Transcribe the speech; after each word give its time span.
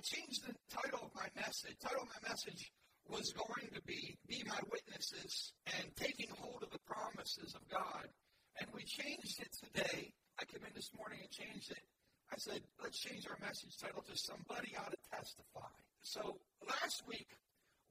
I 0.00 0.16
changed 0.16 0.48
the 0.48 0.56
title 0.72 1.04
of 1.04 1.12
my 1.12 1.28
message. 1.36 1.76
The 1.76 1.92
title 1.92 2.08
of 2.08 2.12
my 2.16 2.32
message 2.32 2.72
was 3.12 3.36
going 3.36 3.68
to 3.68 3.84
be 3.84 4.16
Be 4.24 4.40
My 4.48 4.56
Witnesses 4.72 5.52
and 5.76 5.92
Taking 5.92 6.32
Hold 6.40 6.64
of 6.64 6.72
the 6.72 6.80
Promises 6.88 7.52
of 7.52 7.60
God. 7.68 8.08
And 8.56 8.72
we 8.72 8.80
changed 8.88 9.44
it 9.44 9.52
today. 9.60 10.08
I 10.40 10.48
came 10.48 10.64
in 10.64 10.72
this 10.72 10.88
morning 10.96 11.20
and 11.20 11.28
changed 11.28 11.68
it. 11.68 11.84
I 12.32 12.40
said, 12.40 12.64
let's 12.80 12.96
change 12.96 13.28
our 13.28 13.36
message 13.44 13.76
title 13.76 14.00
to 14.08 14.16
Somebody 14.16 14.72
Ought 14.80 14.88
to 14.88 15.02
Testify. 15.12 15.68
So 16.00 16.40
last 16.64 17.04
week, 17.04 17.36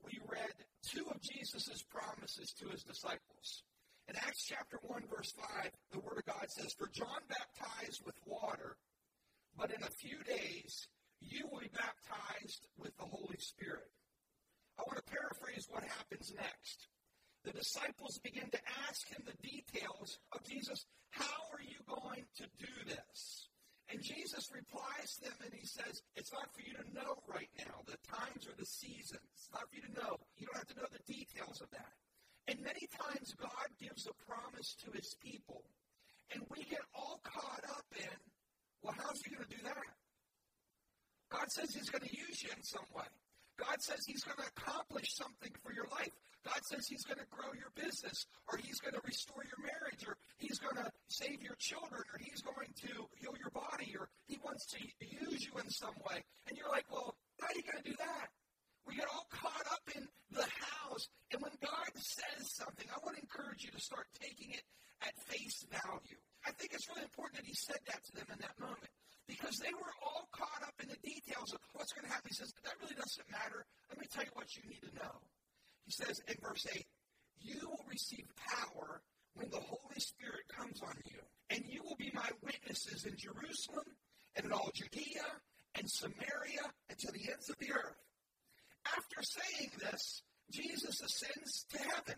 we 0.01 0.17
read 0.25 0.57
two 0.81 1.05
of 1.13 1.21
Jesus' 1.21 1.85
promises 1.93 2.57
to 2.57 2.73
his 2.73 2.81
disciples. 2.81 3.61
In 4.09 4.17
Acts 4.17 4.49
chapter 4.49 4.81
1, 4.81 5.13
verse 5.13 5.29
5, 5.61 5.69
the 5.93 6.01
Word 6.01 6.25
of 6.25 6.25
God 6.25 6.49
says, 6.57 6.73
For 6.73 6.89
John 6.89 7.21
baptized 7.29 8.01
with 8.01 8.17
water, 8.25 8.81
but 9.53 9.69
in 9.69 9.85
a 9.85 9.93
few 10.01 10.17
days 10.25 10.89
you 11.21 11.47
will 11.51 11.59
be 11.59 11.71
baptized 11.73 12.67
with 12.77 12.95
the 12.97 13.05
Holy 13.05 13.37
Spirit. 13.39 13.91
I 14.79 14.83
want 14.87 14.97
to 14.97 15.11
paraphrase 15.11 15.67
what 15.69 15.83
happens 15.83 16.33
next. 16.35 16.87
The 17.43 17.51
disciples 17.51 18.19
begin 18.23 18.49
to 18.51 18.59
ask 18.87 19.07
him 19.07 19.23
the 19.25 19.35
details 19.47 20.19
of 20.31 20.43
Jesus. 20.43 20.85
How 21.11 21.51
are 21.51 21.63
you 21.63 21.79
going 21.87 22.25
to 22.37 22.45
do 22.59 22.73
this? 22.87 23.49
And 23.89 24.03
Jesus 24.03 24.51
replies 24.53 25.17
to 25.17 25.31
them 25.31 25.39
and 25.43 25.53
he 25.53 25.65
says, 25.65 26.03
It's 26.15 26.31
not 26.31 26.53
for 26.53 26.61
you 26.61 26.77
to 26.77 26.93
know 26.93 27.17
right 27.27 27.49
now 27.57 27.81
the 27.87 27.97
times 28.05 28.45
or 28.45 28.53
the 28.57 28.65
seasons. 28.65 29.25
It's 29.33 29.49
not 29.51 29.65
for 29.67 29.75
you 29.75 29.81
to 29.89 29.93
know. 29.97 30.15
You 30.37 30.45
don't 30.45 30.61
have 30.61 30.71
to 30.75 30.79
know 30.79 30.91
the 30.91 31.11
details 31.11 31.59
of 31.61 31.71
that. 31.71 31.97
And 32.47 32.61
many 32.61 32.87
times 32.93 33.33
God 33.33 33.69
gives 33.81 34.05
a 34.05 34.13
promise 34.29 34.75
to 34.85 34.91
his 34.93 35.15
people. 35.21 35.63
And 36.33 36.43
we 36.53 36.63
get 36.69 36.85
all 36.93 37.19
caught 37.23 37.65
up 37.69 37.85
in, 37.97 38.13
well, 38.83 38.93
how's 38.97 39.21
he 39.21 39.33
going 39.33 39.47
to 39.49 39.55
do 39.57 39.63
that? 39.63 39.98
God 41.49 41.65
says 41.65 41.73
he's 41.73 41.89
going 41.89 42.05
to 42.05 42.13
use 42.13 42.45
you 42.45 42.53
in 42.53 42.61
some 42.61 42.85
way. 42.93 43.09
God 43.57 43.81
says 43.81 44.05
he's 44.05 44.21
going 44.21 44.37
to 44.37 44.45
accomplish 44.53 45.17
something 45.17 45.49
for 45.65 45.73
your 45.73 45.89
life. 45.89 46.13
God 46.45 46.61
says 46.69 46.85
he's 46.85 47.01
going 47.09 47.17
to 47.17 47.25
grow 47.33 47.49
your 47.57 47.73
business, 47.73 48.29
or 48.45 48.61
he's 48.61 48.77
going 48.77 48.93
to 48.93 49.01
restore 49.01 49.41
your 49.41 49.57
marriage, 49.65 50.05
or 50.05 50.13
he's 50.37 50.61
going 50.61 50.77
to 50.77 50.85
save 51.09 51.41
your 51.41 51.57
children, 51.57 52.05
or 52.05 52.21
he's 52.21 52.45
going 52.45 52.69
to 52.85 52.93
heal 53.17 53.33
your 53.33 53.49
body, 53.49 53.97
or 53.97 54.13
he 54.29 54.37
wants 54.45 54.69
to 54.69 54.79
use 55.01 55.41
you 55.41 55.57
in 55.57 55.65
some 55.73 55.97
way. 56.05 56.21
And 56.45 56.53
you're 56.53 56.69
like, 56.69 56.85
well, 56.93 57.17
how 57.41 57.49
are 57.49 57.57
you 57.57 57.65
going 57.65 57.81
to 57.81 57.89
do 57.89 57.97
that? 57.97 58.29
We 58.85 59.01
get 59.01 59.09
all 59.09 59.25
caught 59.33 59.65
up 59.73 59.89
in 59.97 60.05
the 60.29 60.45
hows. 60.45 61.09
And 61.33 61.41
when 61.41 61.57
God 61.65 61.89
says 61.97 62.45
something, 62.61 62.85
I 62.93 63.01
want 63.01 63.17
to 63.17 63.25
encourage 63.25 63.65
you 63.65 63.73
to 63.73 63.81
start 63.81 64.05
taking 64.21 64.53
it 64.53 64.61
at 65.01 65.17
face 65.25 65.65
value. 65.65 66.21
I 66.45 66.53
think 66.53 66.77
it's 66.77 66.85
really 66.93 67.09
important 67.09 67.41
that 67.41 67.49
he 67.49 67.57
said 67.57 67.81
that 67.89 68.05
to 68.05 68.11
them 68.21 68.29
in 68.37 68.39
that 68.45 68.53
moment 68.61 68.93
because 69.29 69.61
they 69.61 69.69
were 69.77 69.93
all 70.01 70.25
caught 70.33 70.65
up 70.65 70.73
in 70.81 70.89
the 70.89 70.97
details 71.05 71.53
of 71.53 71.61
what's 71.77 71.93
going 71.93 72.09
to 72.09 72.09
happen. 72.09 72.33
He 72.33 72.35
says, 72.35 72.49
that 72.65 72.73
really 72.81 72.97
doesn't 72.97 73.29
matter. 73.29 73.61
Let 73.93 74.01
me 74.01 74.09
tell 74.09 74.25
you 74.25 74.33
what 74.33 74.49
you 74.57 74.65
need 74.65 74.81
to 74.81 74.93
know. 74.97 75.21
He 75.85 75.93
says 75.93 76.17
in 76.25 76.33
verse 76.41 76.65
8, 76.65 76.81
you 77.45 77.61
will 77.69 77.85
receive 77.85 78.25
power 78.35 79.05
when 79.37 79.53
the 79.53 79.61
Holy 79.61 80.01
Spirit 80.01 80.49
comes 80.49 80.81
on 80.81 80.97
you, 81.05 81.21
and 81.53 81.61
you 81.69 81.85
will 81.85 81.95
be 81.95 82.11
my 82.11 82.27
witnesses 82.41 83.05
in 83.05 83.13
Jerusalem 83.15 83.85
and 84.35 84.49
in 84.49 84.51
all 84.51 84.73
Judea 84.73 85.29
and 85.77 85.85
Samaria 85.85 86.65
and 86.89 86.97
to 86.97 87.11
the 87.13 87.29
ends 87.29 87.49
of 87.49 87.57
the 87.61 87.71
earth. 87.71 88.01
After 88.97 89.21
saying 89.21 89.71
this, 89.77 90.25
Jesus 90.49 91.01
ascends 91.05 91.69
to 91.69 91.77
heaven. 91.77 92.17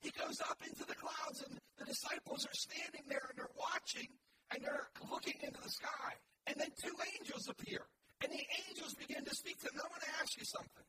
He 0.00 0.10
goes 0.16 0.40
up 0.40 0.56
into 0.64 0.88
the 0.88 0.96
clouds, 0.96 1.44
and 1.44 1.60
the 1.76 1.84
disciples 1.84 2.48
are 2.48 2.56
standing 2.56 3.04
there 3.08 3.28
and 3.28 3.36
they're 3.36 3.60
watching 3.60 4.08
and 4.52 4.64
they're 4.64 4.88
looking 5.10 5.36
into 5.42 5.60
the 5.60 5.68
sky. 5.68 6.16
And 6.46 6.56
then 6.58 6.70
two 6.78 6.94
angels 7.18 7.48
appear. 7.48 7.82
And 8.22 8.32
the 8.32 8.46
angels 8.68 8.94
begin 8.94 9.24
to 9.24 9.34
speak 9.34 9.58
to 9.60 9.68
them. 9.68 9.82
I 9.82 9.88
want 9.90 10.02
to 10.02 10.14
ask 10.22 10.38
you 10.38 10.46
something. 10.46 10.86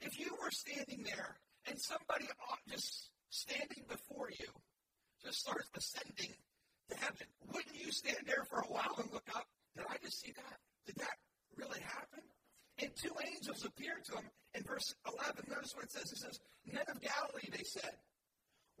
If 0.00 0.18
you 0.18 0.32
were 0.40 0.50
standing 0.50 1.04
there 1.04 1.36
and 1.68 1.76
somebody 1.78 2.24
just 2.70 3.10
standing 3.28 3.84
before 3.88 4.30
you 4.30 4.48
just 5.22 5.40
starts 5.40 5.68
ascending 5.76 6.32
to 6.88 6.96
heaven, 6.96 7.26
wouldn't 7.52 7.76
you 7.76 7.92
stand 7.92 8.24
there 8.24 8.44
for 8.48 8.60
a 8.60 8.70
while 8.72 8.96
and 8.96 9.12
look 9.12 9.28
up? 9.36 9.44
Did 9.76 9.84
I 9.88 9.96
just 10.02 10.20
see 10.20 10.32
that? 10.32 10.56
Did 10.86 10.96
that 10.96 11.16
really 11.56 11.80
happen? 11.80 12.24
And 12.78 12.90
two 12.96 13.12
angels 13.20 13.64
appeared 13.66 14.04
to 14.06 14.16
him 14.16 14.30
in 14.54 14.62
verse 14.64 14.94
11. 15.04 15.44
Notice 15.48 15.74
what 15.76 15.84
it 15.84 15.92
says. 15.92 16.10
It 16.12 16.18
says, 16.18 16.40
Men 16.64 16.84
of 16.88 17.00
Galilee, 17.00 17.50
they 17.52 17.64
said, 17.64 17.92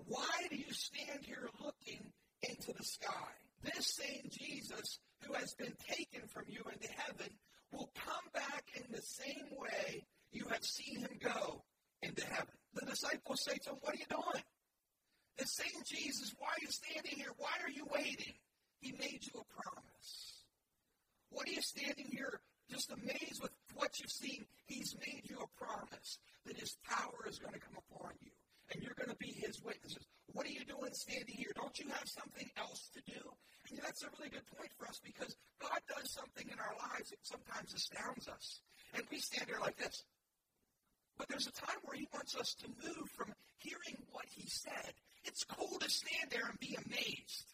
Why 0.08 0.48
do 0.48 0.56
you 0.56 0.72
stand 0.72 1.20
here 1.24 1.48
looking 1.60 2.00
into 2.48 2.72
the 2.72 2.84
sky? 2.84 3.32
This 3.62 3.86
same 3.86 4.30
Jesus 4.30 4.98
who 5.22 5.34
has 5.34 5.54
been 5.54 5.74
taken 5.88 6.26
from 6.28 6.44
you 6.48 6.62
into 6.72 6.88
heaven 6.92 7.28
will 7.72 7.90
come 7.94 8.24
back 8.32 8.64
in 8.74 8.84
the 8.90 9.02
same 9.02 9.46
way 9.58 10.04
you 10.32 10.46
have 10.50 10.64
seen 10.64 11.00
him 11.00 11.18
go 11.20 11.62
into 12.02 12.24
heaven. 12.24 12.54
The 12.74 12.86
disciples 12.86 13.42
say 13.42 13.56
to 13.64 13.70
him, 13.70 13.76
What 13.82 13.94
are 13.94 13.98
you 13.98 14.06
doing? 14.08 14.44
The 15.38 15.46
same 15.46 15.82
Jesus, 15.84 16.34
why 16.38 16.48
are 16.48 16.62
you 16.62 16.70
standing 16.70 17.16
here? 17.16 17.32
Why 17.36 17.52
are 17.62 17.70
you 17.70 17.86
waiting? 17.92 18.34
He 18.80 18.92
made 18.92 19.20
you 19.22 19.40
a 19.40 19.62
promise. 19.62 20.44
What 21.30 21.48
are 21.48 21.52
you 21.52 21.62
standing 21.62 22.08
here 22.10 22.40
just 22.70 22.90
amazed 22.90 23.42
with 23.42 23.50
what 23.74 23.98
you've 24.00 24.10
seen? 24.10 24.44
He's 24.66 24.96
made 25.06 25.22
you 25.28 25.38
a 25.38 25.64
promise 25.64 26.18
that 26.46 26.58
his 26.58 26.76
power 26.88 27.26
is 27.28 27.38
going 27.38 27.54
to 27.54 27.60
come 27.60 27.76
upon 27.90 28.12
you 28.20 28.30
and 28.72 28.82
you're 28.82 28.94
going 28.94 29.10
to 29.10 29.16
be 29.16 29.32
his 29.32 29.62
witnesses. 29.62 30.06
What 30.32 30.46
are 30.46 30.54
you 30.54 30.64
doing 30.64 30.92
standing 30.92 31.34
here? 31.34 31.52
Don't 31.54 31.76
you 31.78 31.88
have 31.90 32.06
something 32.06 32.48
else 32.56 32.90
to 32.94 33.00
do? 33.06 33.20
And 33.70 33.78
that's 33.82 34.02
a 34.02 34.10
really 34.18 34.30
good 34.30 34.46
point 34.56 34.70
for 34.78 34.86
us 34.86 35.00
because 35.02 35.36
God 35.60 35.78
does 35.88 36.10
something 36.10 36.46
in 36.46 36.58
our 36.58 36.74
lives 36.90 37.10
that 37.10 37.22
sometimes 37.22 37.74
astounds 37.74 38.28
us. 38.28 38.60
And 38.94 39.04
we 39.10 39.18
stand 39.18 39.46
there 39.48 39.60
like 39.60 39.78
this. 39.78 40.02
But 41.18 41.28
there's 41.28 41.46
a 41.46 41.52
time 41.52 41.78
where 41.84 41.98
he 41.98 42.08
wants 42.14 42.34
us 42.34 42.54
to 42.64 42.68
move 42.68 43.06
from 43.14 43.32
hearing 43.58 44.02
what 44.10 44.24
he 44.30 44.48
said. 44.48 44.94
It's 45.24 45.44
cool 45.44 45.78
to 45.78 45.90
stand 45.90 46.30
there 46.30 46.48
and 46.48 46.58
be 46.58 46.74
amazed. 46.74 47.52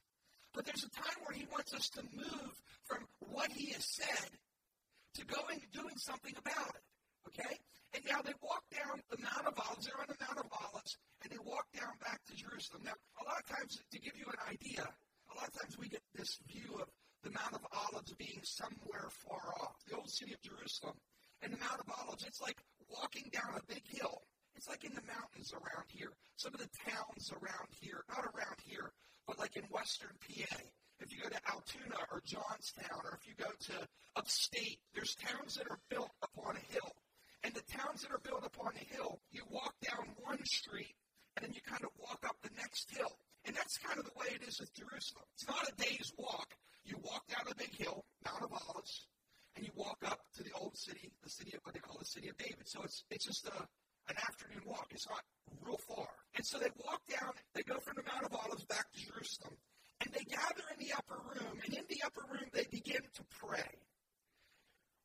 But 0.55 0.65
there's 0.65 0.85
a 0.85 0.91
time 0.97 1.19
where 1.27 1.37
he 1.37 1.47
wants 1.53 1.75
us 1.75 1.89
to 1.99 2.03
move 2.15 2.55
from 2.87 3.05
what 3.21 3.51
he 3.53 3.73
has 3.73 3.85
said 3.85 4.31
to 5.17 5.27
going 5.27 5.61
doing 5.73 5.97
something 5.97 6.33
about 6.39 6.73
it. 6.77 6.85
Okay? 7.29 7.57
And 7.97 8.05
now 8.05 8.21
they 8.21 8.37
walk 8.45 8.61
down 8.69 9.01
the 9.09 9.17
Mount 9.25 9.49
of 9.49 9.57
Olives. 9.57 9.89
They're 9.89 9.97
on 9.97 10.13
the 10.13 10.21
Mount 10.21 10.37
of 10.37 10.53
Olives, 10.53 11.01
and 11.25 11.33
they 11.33 11.41
walk 11.41 11.65
down 11.73 11.97
back 12.05 12.21
to 12.29 12.37
Jerusalem. 12.37 12.85
Now, 12.85 12.93
a 12.93 13.25
lot 13.25 13.41
of 13.41 13.49
times, 13.49 13.81
to 13.81 13.99
give 13.99 14.13
you 14.21 14.29
an 14.29 14.37
idea, 14.53 14.85
a 14.85 15.33
lot 15.33 15.49
of 15.49 15.57
times 15.57 15.81
we 15.81 15.89
get 15.89 16.05
this 16.13 16.37
view 16.45 16.77
of 16.77 16.93
the 17.25 17.33
Mount 17.33 17.57
of 17.57 17.65
Olives 17.73 18.13
being 18.21 18.45
somewhere 18.45 19.09
far 19.25 19.49
off, 19.65 19.81
the 19.89 19.97
old 19.97 20.13
city 20.13 20.37
of 20.37 20.45
Jerusalem. 20.45 21.01
And 21.41 21.57
the 21.57 21.61
Mount 21.65 21.81
of 21.81 21.89
Olives, 21.89 22.29
it's 22.29 22.45
like 22.45 22.61
walking 22.85 23.33
down 23.33 23.57
a 23.57 23.65
big 23.65 23.89
hill. 23.89 24.29
It's 24.61 24.69
like 24.69 24.85
in 24.85 24.93
the 24.93 25.05
mountains 25.09 25.57
around 25.57 25.89
here. 25.89 26.13
Some 26.37 26.53
of 26.53 26.61
the 26.61 26.69
towns 26.85 27.33
around 27.33 27.73
here, 27.81 28.05
not 28.13 28.29
around 28.29 28.61
here, 28.61 28.93
but 29.25 29.41
like 29.41 29.57
in 29.57 29.65
western 29.73 30.13
PA. 30.21 30.61
If 31.01 31.17
you 31.17 31.25
go 31.25 31.33
to 31.33 31.41
Altoona 31.49 31.97
or 32.13 32.21
Johnstown, 32.25 33.05
or 33.05 33.17
if 33.17 33.25
you 33.25 33.33
go 33.41 33.53
to 33.73 33.89
upstate, 34.17 34.81
there's 34.93 35.17
towns 35.17 35.57
that 35.57 35.69
are 35.71 35.81
built 35.89 36.13
upon 36.21 36.57
a 36.57 36.73
hill. 36.73 36.93
And 37.47 37.55
the 37.55 37.63
towns 37.71 38.03
that 38.03 38.11
are 38.11 38.19
built 38.19 38.43
upon 38.43 38.75
a 38.75 38.85
hill, 38.91 39.23
you 39.31 39.47
walk 39.49 39.71
down 39.79 40.11
one 40.19 40.43
street 40.45 40.99
and 41.37 41.47
then 41.47 41.55
you 41.55 41.63
kind 41.63 41.85
of 41.87 41.95
walk 41.95 42.27
up 42.27 42.35
the 42.43 42.51
next 42.59 42.91
hill. 42.91 43.15
And 43.47 43.55
that's 43.55 43.79
kind 43.79 44.03
of 44.03 44.05
the 44.05 44.19
way 44.19 44.35
it 44.35 44.43
is 44.43 44.59
with 44.59 44.75
Jerusalem. 44.75 45.23
It's 45.39 45.47
not 45.47 45.63
a 45.63 45.71
day's 45.79 46.11
walk. 46.19 46.59
You 46.83 46.99
walk 47.07 47.23
down 47.31 47.47
a 47.47 47.55
big 47.55 47.71
hill, 47.71 48.03
Mount 48.27 48.43
of 48.43 48.51
Olives, 48.51 49.07
and 49.55 49.65
you 49.65 49.71
walk 49.77 50.03
up 50.05 50.19
to 50.35 50.43
the 50.43 50.51
old 50.59 50.77
city, 50.77 51.13
the 51.23 51.31
city 51.31 51.55
of 51.55 51.63
what 51.63 51.75
they 51.75 51.79
call 51.79 51.99
the 52.01 52.11
city 52.11 52.27
of 52.27 52.37
David. 52.37 52.67
So 52.67 52.83
it's 52.83 53.05
it's 53.15 53.27
just 53.27 53.47
a 53.47 53.55
an 54.11 54.17
afternoon 54.27 54.67
walk. 54.67 54.91
It's 54.91 55.07
not 55.07 55.23
real 55.63 55.79
far. 55.87 56.09
And 56.35 56.45
so 56.45 56.59
they 56.59 56.71
walk 56.83 57.03
down, 57.07 57.31
they 57.55 57.63
go 57.63 57.79
from 57.79 57.95
the 57.95 58.03
Mount 58.11 58.27
of 58.27 58.35
Olives 58.35 58.65
back 58.67 58.91
to 58.91 59.07
Jerusalem, 59.07 59.55
and 60.03 60.11
they 60.13 60.27
gather 60.27 60.67
in 60.75 60.83
the 60.83 60.95
upper 60.99 61.23
room, 61.31 61.63
and 61.65 61.75
in 61.75 61.87
the 61.89 62.03
upper 62.05 62.27
room 62.27 62.51
they 62.53 62.67
begin 62.71 63.03
to 63.15 63.23
pray. 63.39 63.71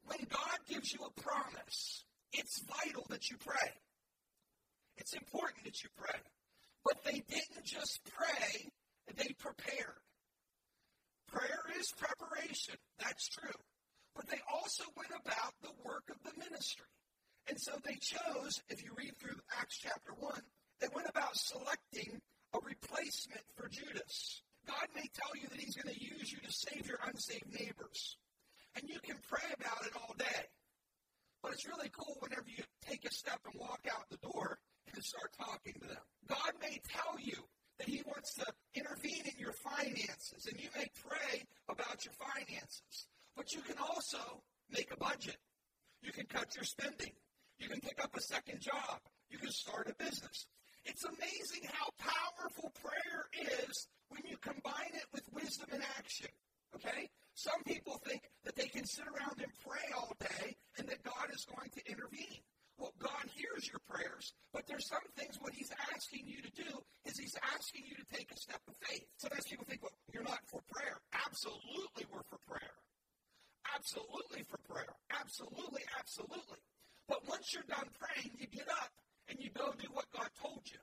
When 0.06 0.26
God 0.30 0.58
gives 0.68 0.92
you 0.92 1.06
a 1.06 1.22
promise, 1.22 2.04
it's 2.34 2.64
vital 2.84 3.06
that 3.10 3.30
you 3.30 3.38
pray. 3.38 3.72
It's 4.98 5.14
important 5.14 5.64
that 5.66 5.84
you 5.84 5.90
pray. 5.98 6.20
But 6.84 7.04
they 7.04 7.24
didn't 7.28 7.66
just 7.66 8.00
pray, 8.06 8.70
they 9.16 9.34
prepared. 9.38 10.02
Prayer 11.28 11.64
is 11.80 11.94
preparation. 11.96 12.76
That's 13.00 13.28
true. 13.30 13.60
But 14.16 14.28
they 14.28 14.40
also 14.52 14.84
went 14.98 15.12
about 15.12 15.54
the 15.62 15.72
work 15.86 16.04
of 16.10 16.18
the 16.24 16.38
ministry. 16.38 16.86
And 17.48 17.60
so 17.60 17.72
they 17.84 17.96
chose, 17.96 18.62
if 18.70 18.84
you 18.84 18.92
read 18.98 19.14
through 19.20 19.40
Acts 19.60 19.78
chapter 19.78 20.14
1, 20.20 20.34
they 20.80 20.88
went 20.94 21.08
about 21.10 21.36
selecting 21.36 22.20
a 22.54 22.60
replacement 22.60 23.46
for 23.56 23.70
Judas. 23.70 24.42
God 24.68 24.88
may 24.94 25.08
tell 25.14 25.32
you 25.42 25.48
that 25.50 25.60
He's 25.60 25.76
going 25.76 25.94
to 25.94 26.02
use 26.02 26.32
you 26.32 26.40
to 26.40 26.52
save 26.52 26.88
your 26.88 27.00
unsaved 27.08 27.50
neighbors. 27.52 28.18
And 28.76 28.88
you 28.88 29.00
can 29.00 29.18
pray 29.30 29.48
about 29.60 29.86
it 29.86 29.94
all 29.96 30.14
day. 30.18 30.46
But 31.42 31.54
it's 31.54 31.68
really 31.68 31.90
cool 31.90 32.16
whenever 32.20 32.48
you 32.48 32.64
take 32.88 33.06
a 33.06 33.12
step 33.12 33.40
and 33.46 33.60
walk 33.60 33.86
out 33.92 34.10
the 34.10 34.18
door 34.18 34.60
and 34.94 35.04
start 35.04 35.34
talking 35.38 35.74
to 35.82 35.88
them. 35.88 36.04
God 36.28 36.54
may 36.62 36.80
tell 36.88 37.18
you 37.20 37.38
that 37.80 37.88
He 37.88 38.02
wants 38.06 38.36
to 38.36 38.46
intervene 38.76 39.26
in 39.26 39.40
your 39.40 39.54
finances, 39.54 40.46
and 40.50 40.60
you 40.62 40.70
may 40.76 40.88
pray 41.08 41.44
about 41.70 42.06
your 42.06 42.14
finances. 42.14 43.08
But 43.36 43.54
you 43.54 43.62
can 43.62 43.78
also 43.80 44.44
make 44.70 44.92
a 44.94 44.98
budget. 44.98 45.38
You 46.02 46.12
can 46.12 46.26
cut 46.26 46.56
your 46.56 46.64
spending. 46.64 47.14
You 47.60 47.70
can 47.70 47.80
pick 47.80 48.04
up 48.04 48.16
a 48.16 48.22
second 48.22 48.62
job. 48.62 49.00
You 49.30 49.38
can 49.38 49.52
start 49.52 49.90
a 49.90 50.04
business. 50.04 50.46
It's 50.86 51.06
amazing 51.06 51.70
how 51.72 51.90
powerful 51.98 52.72
prayer 52.82 53.26
is 53.68 53.88
when 54.10 54.22
you 54.28 54.38
combine 54.38 54.94
it 54.94 55.06
with 55.14 55.24
wisdom 55.32 55.70
and 55.72 55.84
action. 55.98 56.28
Okay? 56.76 57.10
Some 57.34 57.64
people 57.66 58.02
think 58.06 58.22
that 58.44 58.56
they 58.56 58.68
can 58.68 58.86
sit 58.86 59.06
around 59.06 59.42
and 59.42 59.52
pray 59.66 59.94
all 59.96 60.14
day 60.20 60.58
that 60.92 61.00
God 61.08 61.32
is 61.32 61.48
going 61.48 61.72
to 61.72 61.82
intervene. 61.88 62.44
Well, 62.76 62.92
God 63.00 63.24
hears 63.32 63.64
your 63.72 63.80
prayers, 63.88 64.34
but 64.52 64.68
there's 64.68 64.90
some 64.92 65.06
things 65.16 65.40
what 65.40 65.56
He's 65.56 65.72
asking 65.96 66.28
you 66.28 66.44
to 66.44 66.52
do 66.52 66.72
is 67.08 67.16
He's 67.16 67.38
asking 67.56 67.88
you 67.88 67.96
to 67.96 68.06
take 68.12 68.28
a 68.28 68.38
step 68.38 68.60
of 68.68 68.76
faith. 68.84 69.08
Sometimes 69.16 69.48
people 69.48 69.64
think, 69.64 69.80
well, 69.80 69.96
you're 70.12 70.28
not 70.28 70.44
for 70.52 70.60
prayer. 70.68 71.00
Absolutely, 71.16 72.04
we're 72.12 72.28
for 72.28 72.42
prayer. 72.44 72.76
Absolutely 73.72 74.44
for 74.52 74.60
prayer. 74.68 74.92
Absolutely, 75.16 75.88
absolutely. 75.96 76.60
But 77.08 77.24
once 77.30 77.54
you're 77.54 77.70
done 77.72 77.88
praying, 77.96 78.36
you 78.36 78.48
get 78.52 78.68
up 78.68 78.92
and 79.30 79.40
you 79.40 79.50
go 79.56 79.72
do 79.78 79.88
what 79.94 80.12
God 80.12 80.28
told 80.42 80.68
you. 80.68 80.82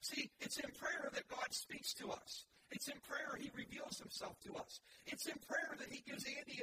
See, 0.00 0.30
it's 0.38 0.58
in 0.58 0.70
prayer 0.78 1.10
that 1.10 1.26
God 1.26 1.50
speaks 1.50 1.94
to 1.98 2.12
us. 2.14 2.46
It's 2.70 2.88
in 2.88 3.00
prayer 3.08 3.34
he 3.40 3.50
reveals 3.56 3.98
himself 3.98 4.38
to 4.44 4.54
us. 4.60 4.80
It's 5.06 5.26
in 5.26 5.40
prayer 5.48 5.72
that 5.80 5.88
he 5.90 6.04
gives 6.04 6.24
Andy 6.28 6.60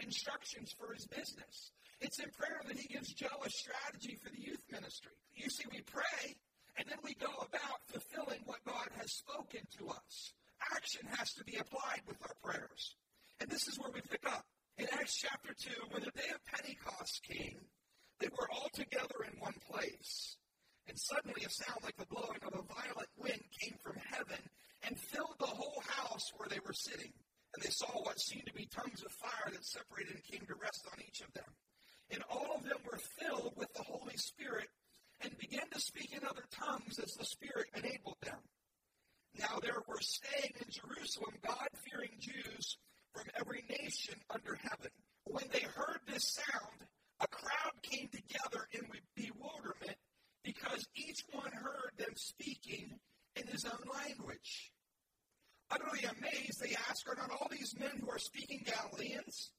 instructions 0.00 0.72
for 0.78 0.94
his 0.94 1.06
business. 1.06 1.72
It's 2.00 2.18
in 2.20 2.30
prayer 2.30 2.62
that 2.66 2.78
he 2.78 2.86
gives 2.86 3.12
Joe 3.12 3.42
a 3.44 3.50
strategy 3.50 4.18
for 4.22 4.30
the 4.30 4.40
youth 4.40 4.62
ministry. 4.70 5.18
You 5.34 5.50
see, 5.50 5.64
we 5.70 5.82
pray 5.82 6.36
and 6.78 6.86
then 6.86 6.98
we 7.02 7.14
go 7.14 7.34
about 7.42 7.82
fulfilling 7.90 8.40
what 8.46 8.62
God 8.64 8.86
has 8.98 9.10
spoken 9.12 9.66
to 9.78 9.88
us. 9.90 10.32
Action 10.74 11.06
has 11.18 11.32
to 11.34 11.44
be 11.44 11.58
applied 11.58 12.02
with 12.06 12.18
our 12.22 12.34
prayers. 12.42 12.94
And 13.40 13.50
this 13.50 13.66
is 13.66 13.78
where 13.78 13.90
we 13.90 14.00
pick 14.00 14.22
up. 14.26 14.46
In 14.78 14.86
Acts 14.92 15.18
chapter 15.18 15.50
2, 15.58 15.70
when 15.90 16.04
the 16.04 16.14
day 16.14 16.30
of 16.30 16.44
Pentecost 16.46 17.20
came, 17.26 17.58
they 18.20 18.28
were 18.30 18.46
all 18.54 18.70
together 18.72 19.26
in 19.26 19.40
one 19.40 19.58
place. 19.66 20.36
And 20.86 20.96
suddenly 20.98 21.42
a 21.44 21.50
sound 21.50 21.82
like 21.82 21.96
the 21.96 22.06
blowing 22.06 22.38
of 22.46 22.54
a 22.54 22.62
violent 22.62 23.10
wind 23.18 23.42
came 23.58 23.74
from 23.82 23.98
heaven 24.10 24.38
and 24.86 24.98
filled 24.98 25.34
the 25.38 25.50
whole 25.50 25.82
house 25.86 26.30
where 26.36 26.48
they 26.48 26.62
were 26.64 26.72
sitting. 26.72 27.10
And 27.54 27.62
they 27.62 27.70
saw 27.70 27.90
what 28.06 28.20
seemed 28.20 28.46
to 28.46 28.54
be 28.54 28.70
tongues 28.70 29.02
of 29.02 29.10
fire 29.12 29.50
that 29.50 29.64
separated 29.64 30.14
and 30.14 30.24
came 30.24 30.46
to 30.46 30.54
rest 30.62 30.86
on 30.92 31.02
each 31.02 31.20
of 31.26 31.32
them. 31.34 31.50
And 32.10 32.22
all 32.30 32.56
of 32.56 32.64
them 32.64 32.78
were 32.90 32.98
filled 33.18 33.54
with 33.56 33.72
the 33.74 33.82
Holy 33.82 34.16
Spirit 34.16 34.68
and 35.20 35.36
began 35.38 35.68
to 35.72 35.80
speak 35.80 36.12
in 36.12 36.24
other 36.24 36.44
tongues 36.50 36.98
as 36.98 37.14
the 37.14 37.24
Spirit 37.24 37.66
enabled 37.76 38.16
them. 38.22 38.38
Now 39.38 39.58
there 39.62 39.82
were 39.86 40.00
staying 40.00 40.52
in 40.60 40.70
Jerusalem 40.70 41.34
God 41.46 41.68
fearing 41.88 42.10
Jews 42.18 42.78
from 43.14 43.26
every 43.38 43.64
nation 43.68 44.14
under 44.30 44.54
heaven. 44.54 44.90
When 45.24 45.44
they 45.52 45.60
heard 45.60 46.00
this 46.06 46.38
sound, 46.38 46.88
a 47.20 47.26
crowd 47.28 47.82
came 47.82 48.08
together 48.08 48.66
in 48.72 48.82
bewilderment 49.14 49.98
because 50.44 50.86
each 50.94 51.24
one 51.32 51.52
heard 51.52 51.92
them 51.98 52.14
speaking 52.16 52.98
in 53.36 53.46
his 53.48 53.64
own 53.64 53.84
language. 53.92 54.72
Utterly 55.70 56.04
amazed, 56.04 56.60
they 56.60 56.74
asked, 56.88 57.06
Are 57.08 57.16
not 57.16 57.30
all 57.30 57.48
these 57.50 57.78
men 57.78 58.00
who 58.00 58.08
are 58.10 58.18
speaking 58.18 58.64
Galileans? 58.64 59.52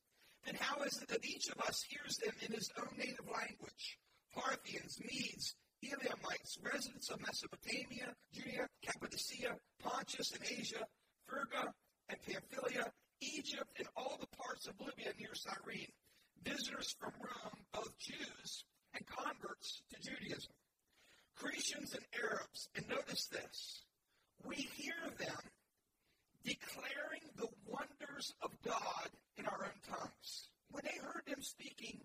Then 0.49 0.57
how 0.61 0.81
is 0.81 0.99
it 0.99 1.07
that 1.09 1.23
each 1.23 1.47
of 1.49 1.61
us 1.61 1.85
hears 1.87 2.17
them 2.17 2.33
in 2.41 2.53
his 2.53 2.71
own 2.79 2.89
native 2.97 3.29
language? 3.31 3.99
Parthians, 4.33 4.97
Medes, 4.99 5.53
Elamites, 5.85 6.57
residents 6.63 7.11
of 7.11 7.21
Mesopotamia, 7.21 8.15
Judea, 8.33 8.65
Cappadocia, 8.81 9.53
Pontus 9.79 10.31
and 10.31 10.41
Asia, 10.49 10.81
Phrygia 11.27 11.71
and 12.09 12.17
Pamphylia, 12.25 12.91
Egypt, 13.21 13.69
and 13.77 13.87
all 13.95 14.17
the 14.19 14.35
parts 14.37 14.65
of 14.65 14.73
Libya 14.79 15.13
near 15.19 15.35
Cyrene, 15.35 15.93
visitors 16.43 16.95
from 16.99 17.11
Rome, 17.21 17.61
both 17.71 17.93
Jews 17.99 18.63
and 18.95 19.05
converts 19.05 19.83
to 19.93 20.01
Judaism. 20.01 20.53
Cretians 21.37 21.93
and 21.93 22.05
Arabs, 22.23 22.69
and 22.75 22.89
notice 22.89 23.27
this, 23.27 23.83
we 24.43 24.55
hear 24.55 25.13
them 25.19 25.45
declaring 26.43 27.21
the 27.35 27.49
wonders 27.67 28.33
of 28.41 28.49
God 28.65 29.09
in 29.37 29.45
our 29.45 29.65
own 29.65 29.95
tongues. 29.95 30.08
When 30.79 30.93
they 30.93 31.01
heard 31.03 31.23
them 31.27 31.41
speaking 31.41 31.99